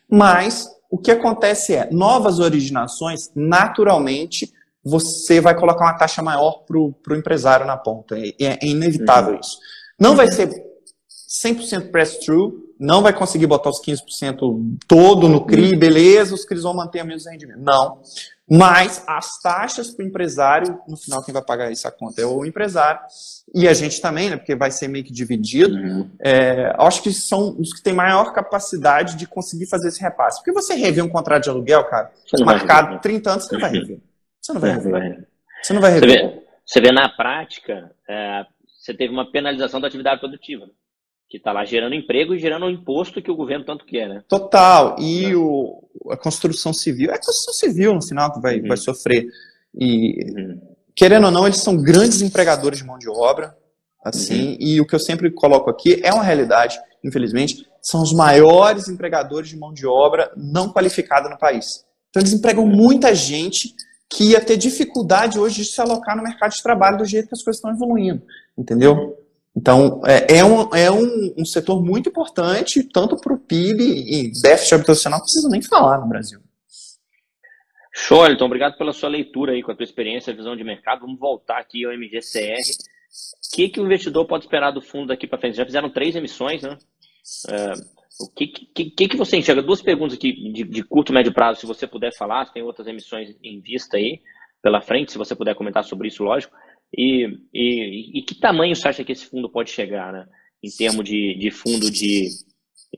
[0.09, 4.53] mas o que acontece é, novas originações, naturalmente,
[4.85, 8.15] você vai colocar uma taxa maior para o empresário na ponta.
[8.15, 9.39] É, é inevitável uhum.
[9.39, 9.57] isso.
[9.99, 10.17] Não uhum.
[10.17, 10.49] vai ser
[11.43, 14.37] 100% press-through, não vai conseguir botar os 15%
[14.87, 15.79] todo no CRI, uhum.
[15.79, 17.57] beleza, os CRIs vão manter o mesmo rendimento.
[17.57, 17.99] Não.
[18.49, 22.45] Mas as taxas para o empresário, no final, quem vai pagar essa conta é o
[22.45, 22.99] empresário.
[23.55, 24.35] E a gente também, né?
[24.35, 25.75] Porque vai ser meio que dividido.
[25.75, 26.09] Uhum.
[26.19, 30.39] É, acho que são os que têm maior capacidade de conseguir fazer esse repasse.
[30.39, 32.11] Porque você revê um contrato de aluguel, cara,
[32.43, 33.99] marcado 30 anos, você não vai rever.
[34.41, 35.27] Você não vai rever.
[35.61, 36.09] Você não vai rever.
[36.09, 38.45] Você vê, você vê na prática, é,
[38.77, 40.65] você teve uma penalização da atividade produtiva.
[40.65, 40.71] Né?
[41.33, 44.23] Que está lá gerando emprego e gerando o imposto que o governo tanto quer, né?
[44.29, 44.95] Total.
[44.99, 45.35] E né?
[45.35, 48.67] o, a construção civil, é a construção civil no final que vai, uhum.
[48.67, 49.25] vai sofrer.
[49.73, 50.61] E, uhum.
[50.95, 53.57] querendo ou não, eles são grandes empregadores de mão de obra,
[54.05, 54.57] assim, uhum.
[54.59, 59.49] e o que eu sempre coloco aqui é uma realidade, infelizmente, são os maiores empregadores
[59.49, 61.83] de mão de obra não qualificada no país.
[62.11, 63.73] Então eles empregam muita gente
[64.07, 67.33] que ia ter dificuldade hoje de se alocar no mercado de trabalho do jeito que
[67.33, 68.21] as coisas estão evoluindo,
[68.55, 69.17] entendeu?
[69.55, 74.31] Então, é, é, um, é um, um setor muito importante, tanto para o PIB e
[74.41, 76.39] déficit habitacional, não precisa nem falar no Brasil.
[77.95, 78.45] Show, Elton.
[78.45, 81.01] Obrigado pela sua leitura aí, com a tua experiência, visão de mercado.
[81.01, 82.59] Vamos voltar aqui ao MGCR.
[82.59, 85.57] O que, que o investidor pode esperar do fundo daqui para frente?
[85.57, 86.75] Já fizeram três emissões, né?
[87.49, 87.73] É,
[88.19, 89.61] o que, que, que, que você enxerga?
[89.61, 92.51] Duas perguntas aqui de, de curto, médio prazo, se você puder falar.
[92.51, 94.19] Tem outras emissões em vista aí
[94.59, 96.55] pela frente, se você puder comentar sobre isso, lógico.
[96.95, 100.27] E, e, e, que tamanho você acha que esse fundo pode chegar, né?
[100.61, 102.29] Em termos de, de fundo de,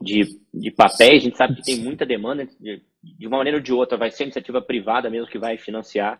[0.01, 3.63] de, de papéis, a gente sabe que tem muita demanda, de, de uma maneira ou
[3.63, 6.19] de outra, vai ser iniciativa privada mesmo que vai financiar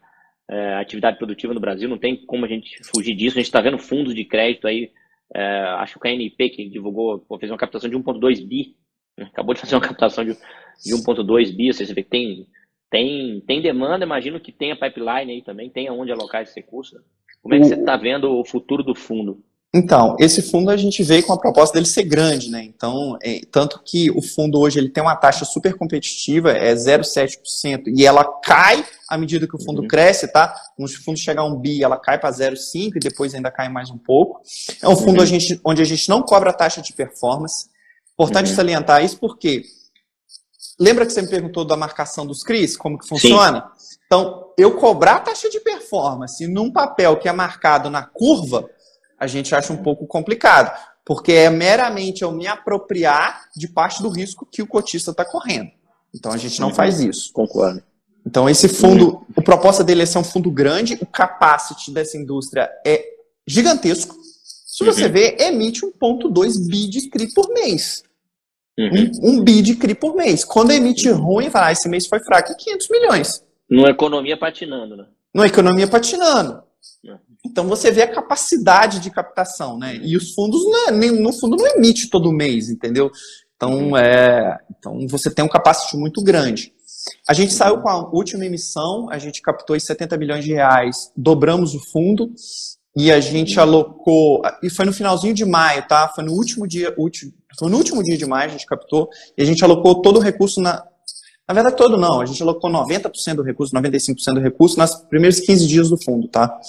[0.49, 3.37] é, atividade produtiva no Brasil, não tem como a gente fugir disso.
[3.37, 4.91] A gente está vendo fundos de crédito aí,
[5.33, 5.43] é,
[5.79, 8.75] acho que a NP que divulgou, pô, fez uma captação de 1,2 bi,
[9.17, 9.25] né?
[9.25, 12.47] acabou de fazer uma captação de, de 1,2 bi, você vê que tem,
[12.89, 16.95] tem, tem demanda, imagino que tenha pipeline aí também, tem aonde alocar esse recurso.
[17.45, 19.37] Como é que você está vendo o futuro do fundo?
[19.71, 22.63] Então, esse fundo a gente veio com a proposta dele ser grande, né?
[22.63, 27.83] Então, é, tanto que o fundo hoje ele tem uma taxa super competitiva, é 0,7%,
[27.95, 29.87] e ela cai à medida que o fundo uhum.
[29.87, 30.55] cresce, tá?
[30.75, 33.69] Quando o fundo chegar a um bi, ela cai para 0,5% e depois ainda cai
[33.69, 34.41] mais um pouco.
[34.81, 35.21] É um fundo uhum.
[35.21, 37.67] a gente, onde a gente não cobra taxa de performance.
[38.13, 38.55] Importante uhum.
[38.55, 39.61] salientar isso porque
[40.79, 43.71] lembra que você me perguntou da marcação dos CRIs, como que funciona?
[43.77, 43.95] Sim.
[44.05, 48.69] Então, eu cobrar taxa de performance num papel que é marcado na curva,
[49.19, 50.71] a gente acha um pouco complicado,
[51.05, 55.71] porque é meramente eu me apropriar de parte do risco que o cotista está correndo.
[56.13, 56.75] Então, a gente não uhum.
[56.75, 57.31] faz isso.
[57.33, 57.83] Concordo.
[58.25, 62.69] Então, esse fundo, a proposta dele é ser um fundo grande, o capacity dessa indústria
[62.85, 63.03] é
[63.45, 64.15] gigantesco.
[64.43, 65.11] Se você uhum.
[65.11, 68.03] ver, emite 1,2 bi de CRI por mês.
[68.77, 69.11] Uhum.
[69.23, 70.43] Um, um bi de CRI por mês.
[70.43, 73.43] Quando emite ruim, fala, ah, esse mês foi fraco, é 500 milhões.
[73.69, 75.05] Numa economia patinando, né?
[75.33, 76.61] Numa economia patinando.
[77.07, 77.15] É.
[77.45, 79.97] Então você vê a capacidade de captação, né?
[80.03, 83.11] E os fundos, não, é, no fundo, não emite todo mês, entendeu?
[83.55, 83.97] Então, uhum.
[83.97, 86.73] é, então você tem um capacity muito grande.
[87.27, 91.75] A gente saiu com a última emissão, a gente captou 70 milhões de reais, dobramos
[91.75, 92.33] o fundo
[92.95, 96.07] e a gente alocou, e foi no finalzinho de maio, tá?
[96.15, 99.43] Foi no último dia, último, foi no último dia de maio a gente captou e
[99.43, 100.83] a gente alocou todo o recurso na,
[101.47, 102.21] na verdade, todo não.
[102.21, 106.27] A gente alocou 90% do recurso, 95% do recurso nos primeiros 15 dias do fundo,
[106.27, 106.59] tá?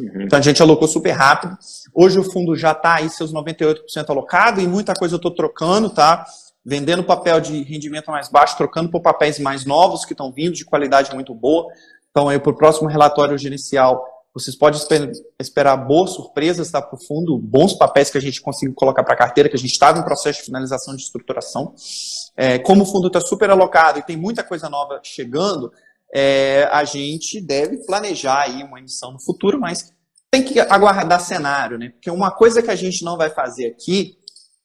[0.00, 0.22] Uhum.
[0.22, 1.56] Então a gente alocou super rápido.
[1.92, 3.78] Hoje o fundo já está aí seus 98%
[4.08, 6.24] alocado e muita coisa eu estou trocando, tá?
[6.64, 10.64] Vendendo papel de rendimento mais baixo, trocando por papéis mais novos que estão vindo, de
[10.64, 11.66] qualidade muito boa.
[12.10, 14.80] Então aí para o próximo relatório gerencial vocês podem
[15.40, 19.14] esperar boas surpresas tá, para o fundo, bons papéis que a gente conseguiu colocar para
[19.14, 21.74] a carteira, que a gente estava em processo de finalização de estruturação.
[22.36, 25.72] É, como o fundo está super alocado e tem muita coisa nova chegando,
[26.14, 29.92] é, a gente deve planejar aí uma emissão no futuro, mas
[30.30, 31.90] tem que aguardar cenário, né?
[31.90, 34.16] Porque uma coisa que a gente não vai fazer aqui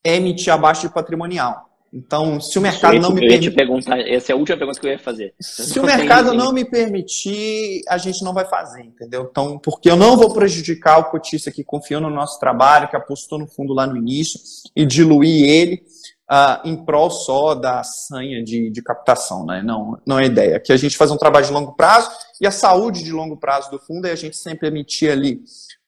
[0.04, 1.75] é emitir abaixo de patrimonial.
[1.96, 3.52] Então, se o mercado não me permitir.
[3.52, 5.34] perguntar, essa é a última pergunta que eu ia fazer.
[5.40, 9.26] Se o mercado não me permitir, a gente não vai fazer, entendeu?
[9.32, 13.40] Então, porque eu não vou prejudicar o cotista que confiou no nosso trabalho, que apostou
[13.40, 14.38] no fundo lá no início,
[14.76, 15.84] e diluir ele
[16.30, 19.62] uh, em prol só da sanha de, de captação, né?
[19.64, 20.58] Não, não é ideia.
[20.58, 23.72] Aqui a gente faz um trabalho de longo prazo e a saúde de longo prazo
[23.72, 25.40] do fundo é a gente sempre emitir ali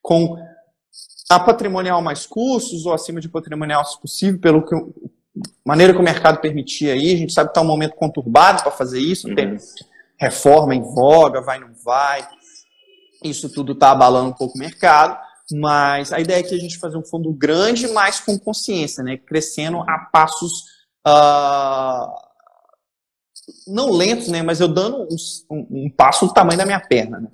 [0.01, 0.37] com
[1.29, 4.73] a patrimonial mais custos ou acima de patrimonial se possível, pelo que
[5.65, 8.71] maneira que o mercado permitia aí, a gente sabe que está um momento conturbado para
[8.71, 9.35] fazer isso, uhum.
[9.35, 9.57] tem
[10.19, 12.27] reforma em voga, vai, não vai,
[13.23, 15.17] isso tudo está abalando um pouco o mercado,
[15.51, 19.17] mas a ideia é que a gente fazer um fundo grande, mas com consciência, né,
[19.17, 20.51] crescendo a passos
[21.07, 22.07] uh,
[23.67, 25.15] não lentos, né, mas eu dando um,
[25.51, 27.29] um, um passo do tamanho da minha perna, né.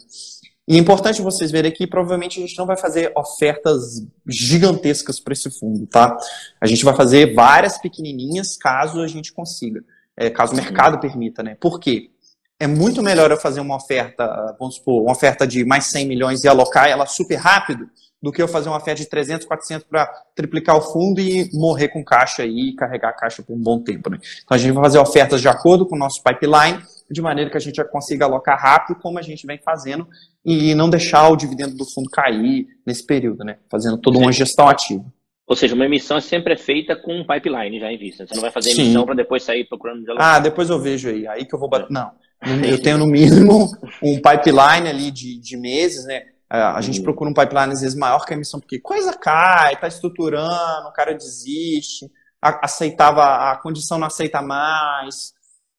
[0.67, 5.33] E é importante vocês verem que provavelmente a gente não vai fazer ofertas gigantescas para
[5.33, 6.15] esse fundo, tá?
[6.61, 9.83] A gente vai fazer várias pequenininhas caso a gente consiga,
[10.15, 11.55] é, caso o mercado permita, né?
[11.59, 12.11] Por quê?
[12.59, 16.43] É muito melhor eu fazer uma oferta, vamos supor, uma oferta de mais 100 milhões
[16.43, 17.89] e alocar ela super rápido,
[18.23, 21.89] do que eu fazer uma oferta de 300, 400 para triplicar o fundo e morrer
[21.89, 24.09] com caixa aí e carregar a caixa por um bom tempo.
[24.09, 24.17] Né?
[24.41, 26.81] Então a gente vai fazer ofertas de acordo com o nosso pipeline,
[27.13, 30.07] de maneira que a gente já consiga alocar rápido, como a gente vem fazendo,
[30.43, 33.57] e não deixar o dividendo do fundo cair nesse período, né?
[33.69, 35.05] Fazendo toda uma gestão ativa.
[35.45, 38.25] Ou seja, uma emissão é sempre é feita com um pipeline já em vista.
[38.25, 40.35] Você não vai fazer emissão para depois sair procurando de alocar.
[40.35, 41.27] Ah, depois eu vejo aí.
[41.27, 41.91] Aí que eu vou bater.
[41.91, 42.11] Não.
[42.65, 43.69] Eu tenho no mínimo
[44.01, 46.23] um pipeline ali de, de meses, né?
[46.49, 47.03] A gente uhum.
[47.03, 50.93] procura um pipeline às vezes maior que a emissão, porque coisa cai, tá estruturando, o
[50.93, 55.33] cara desiste, aceitava, a condição não aceita mais.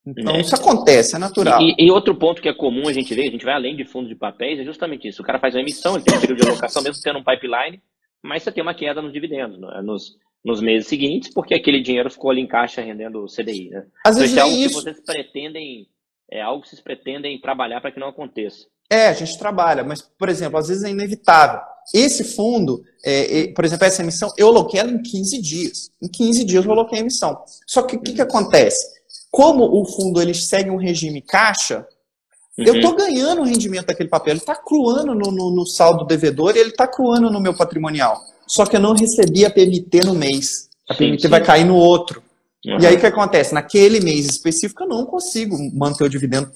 [0.06, 0.40] Então, é.
[0.40, 1.60] isso acontece, é natural.
[1.62, 3.84] E, e, outro ponto que é comum a gente ver, a gente vai além de
[3.84, 5.22] fundos de papéis, é justamente isso.
[5.22, 7.80] O cara faz uma emissão, ele tem um período de alocação, mesmo tendo um pipeline,
[8.22, 9.80] mas você tem uma queda nos dividendos, né?
[9.82, 13.70] nos, nos meses seguintes, porque aquele dinheiro ficou ali em caixa rendendo CDI.
[13.70, 13.86] Né?
[14.04, 14.68] Às então, vezes é algo isso.
[14.68, 15.88] que vocês pretendem,
[16.30, 18.66] é algo que vocês pretendem trabalhar para que não aconteça.
[18.90, 21.60] É, a gente trabalha, mas, por exemplo, às vezes é inevitável.
[21.92, 25.90] Esse fundo, é, é, por exemplo, essa emissão, eu aloquei ela em 15 dias.
[26.02, 27.42] Em 15 dias eu aloquei a emissão.
[27.66, 28.94] Só que o que, que acontece?
[29.34, 31.84] Como o fundo ele segue um regime caixa,
[32.56, 32.64] uhum.
[32.66, 34.34] eu estou ganhando o rendimento daquele papel.
[34.34, 38.16] Ele está cruando no, no, no, saldo devedor e ele está cruando no meu patrimonial.
[38.46, 40.68] Só que eu não recebi a PMT no mês.
[40.88, 41.28] A PMT sim.
[41.28, 42.22] vai cair no outro.
[42.64, 42.78] Uhum.
[42.78, 43.52] E aí o que acontece?
[43.52, 46.48] Naquele mês específico eu não consigo manter o dividendo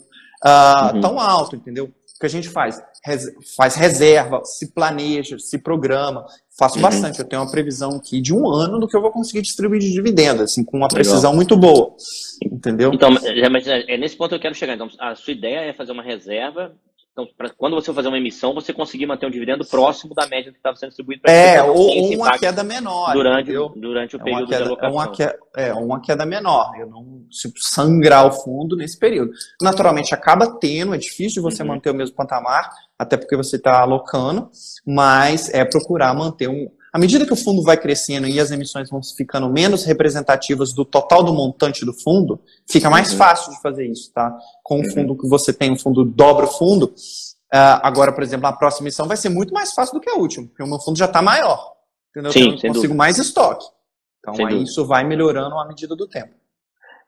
[0.44, 1.00] uh, uhum.
[1.00, 1.90] tão alto, entendeu?
[2.18, 2.82] O que a gente faz?
[3.04, 6.26] Res faz reserva, se planeja, se programa.
[6.58, 7.20] Faço bastante.
[7.20, 9.92] Eu tenho uma previsão aqui de um ano do que eu vou conseguir distribuir de
[9.92, 11.36] dividendo, assim, com uma precisão Legal.
[11.36, 11.94] muito boa.
[12.44, 12.90] Entendeu?
[12.92, 14.74] Então, mas é, é nesse ponto que eu quero chegar.
[14.74, 16.74] Então, a sua ideia é fazer uma reserva.
[17.18, 20.52] Então, pra, quando você fazer uma emissão, você conseguir manter um dividendo próximo da média
[20.52, 23.12] que estava sendo distribuído para É, ou, ou uma queda menor.
[23.12, 24.88] Durante, durante o é período queda, de alocação.
[24.88, 26.70] É uma, queda, é uma queda menor.
[26.78, 29.32] Eu não se sangrar o fundo nesse período.
[29.60, 31.70] Naturalmente, acaba tendo, é difícil você uhum.
[31.70, 34.48] manter o mesmo patamar, até porque você está alocando,
[34.86, 38.90] mas é procurar manter um, à medida que o fundo vai crescendo e as emissões
[38.90, 43.18] vão ficando menos representativas do total do montante do fundo, fica mais uhum.
[43.18, 44.36] fácil de fazer isso, tá?
[44.64, 44.90] Com o uhum.
[44.92, 48.88] fundo que você tem, o fundo dobra o fundo, uh, agora, por exemplo, a próxima
[48.88, 51.04] emissão vai ser muito mais fácil do que a última, porque o meu fundo já
[51.04, 51.72] está maior.
[52.10, 52.32] Entendeu?
[52.32, 53.64] Sim, então, eu consigo mais estoque.
[54.18, 54.68] Então, sem aí dúvida.
[54.68, 56.34] isso vai melhorando à medida do tempo.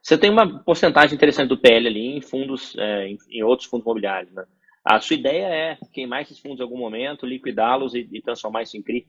[0.01, 3.85] Você tem uma porcentagem interessante do PL ali em fundos, é, em, em, outros fundos
[3.85, 4.45] imobiliários, né?
[4.85, 8.77] A sua ideia é queimar esses fundos em algum momento, liquidá-los e, e transformar isso
[8.77, 9.05] em CRI?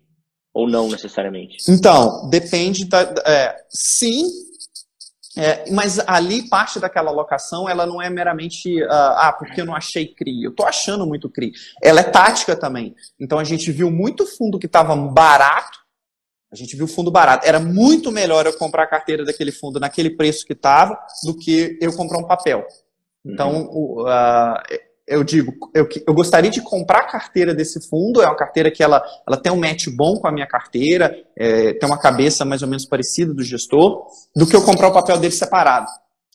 [0.55, 1.59] Ou não necessariamente?
[1.69, 3.03] Então, depende da.
[3.27, 4.25] É, sim,
[5.37, 9.75] é, mas ali parte daquela alocação ela não é meramente uh, ah porque eu não
[9.75, 11.53] achei CRI, eu estou achando muito CRI.
[11.83, 12.95] Ela é tática também.
[13.19, 15.79] Então a gente viu muito fundo que estava barato,
[16.53, 17.47] a gente viu fundo barato.
[17.47, 21.79] Era muito melhor eu comprar a carteira daquele fundo naquele preço que estava do que
[21.81, 22.67] eu comprar um papel.
[23.25, 24.03] Então, uhum.
[24.03, 24.63] uh,
[25.13, 28.83] eu digo, eu, eu gostaria de comprar a carteira desse fundo, é uma carteira que
[28.83, 32.63] ela, ela tem um match bom com a minha carteira, é, tem uma cabeça mais
[32.63, 35.87] ou menos parecida do gestor, do que eu comprar o papel dele separado.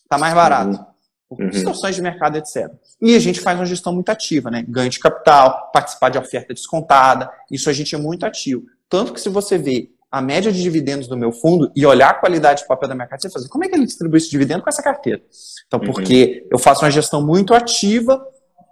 [0.04, 0.78] Está mais barato.
[0.78, 0.86] Uhum.
[1.30, 1.50] Por uhum.
[1.50, 2.70] distorções de mercado, etc.
[3.02, 4.64] E a gente faz uma gestão muito ativa, né?
[4.66, 8.64] Ganho de capital, participar de oferta descontada, isso a gente é muito ativo.
[8.88, 12.14] Tanto que se você vê a média de dividendos do meu fundo e olhar a
[12.14, 14.64] qualidade de papel da minha carteira, você fala, como é que ele distribui esse dividendo
[14.64, 15.22] com essa carteira?
[15.68, 15.86] Então, uhum.
[15.86, 16.50] porque uhum.
[16.52, 18.26] eu faço uma gestão muito ativa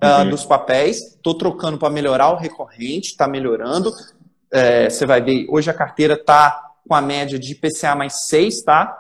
[0.04, 0.30] uh, uhum.
[0.30, 1.16] dos papéis.
[1.16, 3.92] Estou trocando para melhorar o recorrente, está melhorando.
[4.52, 8.64] É, você vai ver, hoje a carteira está com a média de IPCA mais 6,
[8.64, 8.96] tá?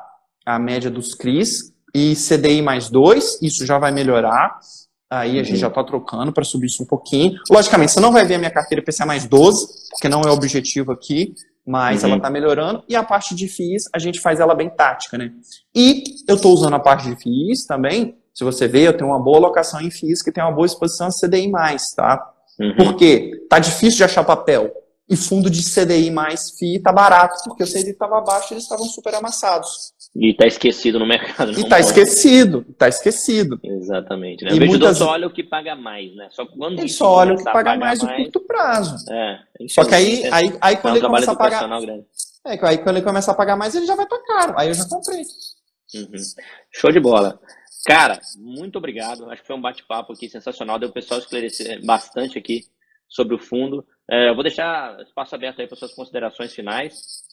[0.45, 1.73] A média dos CRIs.
[1.93, 4.59] E CDI mais 2, isso já vai melhorar.
[5.09, 7.39] Aí a gente já está trocando para subir isso um pouquinho.
[7.49, 10.33] Logicamente, você não vai ver a minha carteira IPCA mais 12, porque não é o
[10.33, 11.33] objetivo aqui,
[11.65, 12.09] mas uhum.
[12.09, 12.83] ela está melhorando.
[12.89, 15.31] E a parte de FIIs, a gente faz ela bem tática, né?
[15.73, 18.17] E eu estou usando a parte de FIIs também.
[18.35, 21.07] Se você ver, eu tenho uma boa alocação em FIIs que tem uma boa exposição
[21.07, 21.49] a CDI+,
[21.95, 22.33] tá?
[22.59, 22.75] Uhum.
[22.75, 24.71] Porque tá difícil de achar papel
[25.09, 28.63] e fundo de CDI mais FII está barato, porque o CDI estava baixo e eles
[28.63, 29.93] estavam super amassados.
[30.13, 31.51] E está esquecido no mercado.
[31.51, 33.57] E está esquecido, está esquecido.
[33.63, 34.43] Exatamente.
[34.43, 34.51] Né?
[34.51, 34.97] E o investidor muitas...
[34.97, 36.27] só olha o que paga mais, né?
[36.31, 38.95] Só quando ele só olha o que paga mais no curto prazo.
[39.09, 41.69] É, só que aí, é, aí, aí quando é um ele começa a pagar...
[42.45, 44.53] É, aí quando ele começa a pagar mais, ele já vai estar caro.
[44.57, 45.21] Aí eu já comprei.
[45.95, 46.11] Uhum.
[46.71, 47.39] Show de bola.
[47.85, 49.29] Cara, muito obrigado.
[49.29, 50.79] Acho que foi um bate-papo aqui sensacional.
[50.79, 52.63] Deu o pessoal esclarecer bastante aqui
[53.07, 53.85] sobre o fundo.
[54.09, 57.25] É, eu vou deixar espaço aberto aí para suas considerações finais.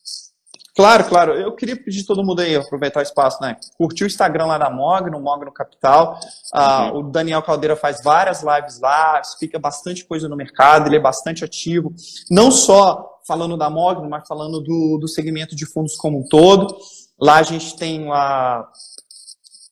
[0.74, 1.32] Claro, claro.
[1.34, 3.56] Eu queria pedir todo mundo aí, aproveitar o espaço, né?
[3.76, 6.18] Curtir o Instagram lá da Mogno, Mogno Capital.
[6.54, 11.00] Uh, O Daniel Caldeira faz várias lives lá, explica bastante coisa no mercado, ele é
[11.00, 11.92] bastante ativo.
[12.30, 16.74] Não só falando da Mogno, mas falando do, do segmento de fundos como um todo.
[17.20, 18.66] Lá a gente tem a.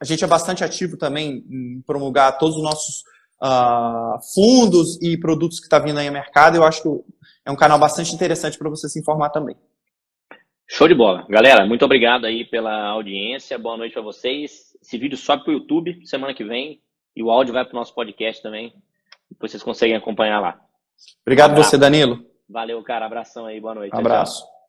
[0.01, 3.03] A gente é bastante ativo também em promulgar todos os nossos
[3.43, 6.57] uh, fundos e produtos que está vindo aí no mercado.
[6.57, 6.89] Eu acho que
[7.45, 9.57] é um canal bastante interessante para você se informar também.
[10.69, 11.27] Show de bola.
[11.29, 13.59] Galera, muito obrigado aí pela audiência.
[13.59, 14.77] Boa noite para vocês.
[14.81, 16.81] Esse vídeo sobe para o YouTube semana que vem
[17.15, 18.73] e o áudio vai para o nosso podcast também.
[19.29, 20.61] Depois vocês conseguem acompanhar lá.
[21.23, 22.25] Obrigado um você, Danilo.
[22.49, 23.07] Valeu, cara.
[23.07, 23.61] Abração aí.
[23.61, 23.95] Boa noite.
[23.95, 24.43] Abraço.
[24.43, 24.60] Tchau.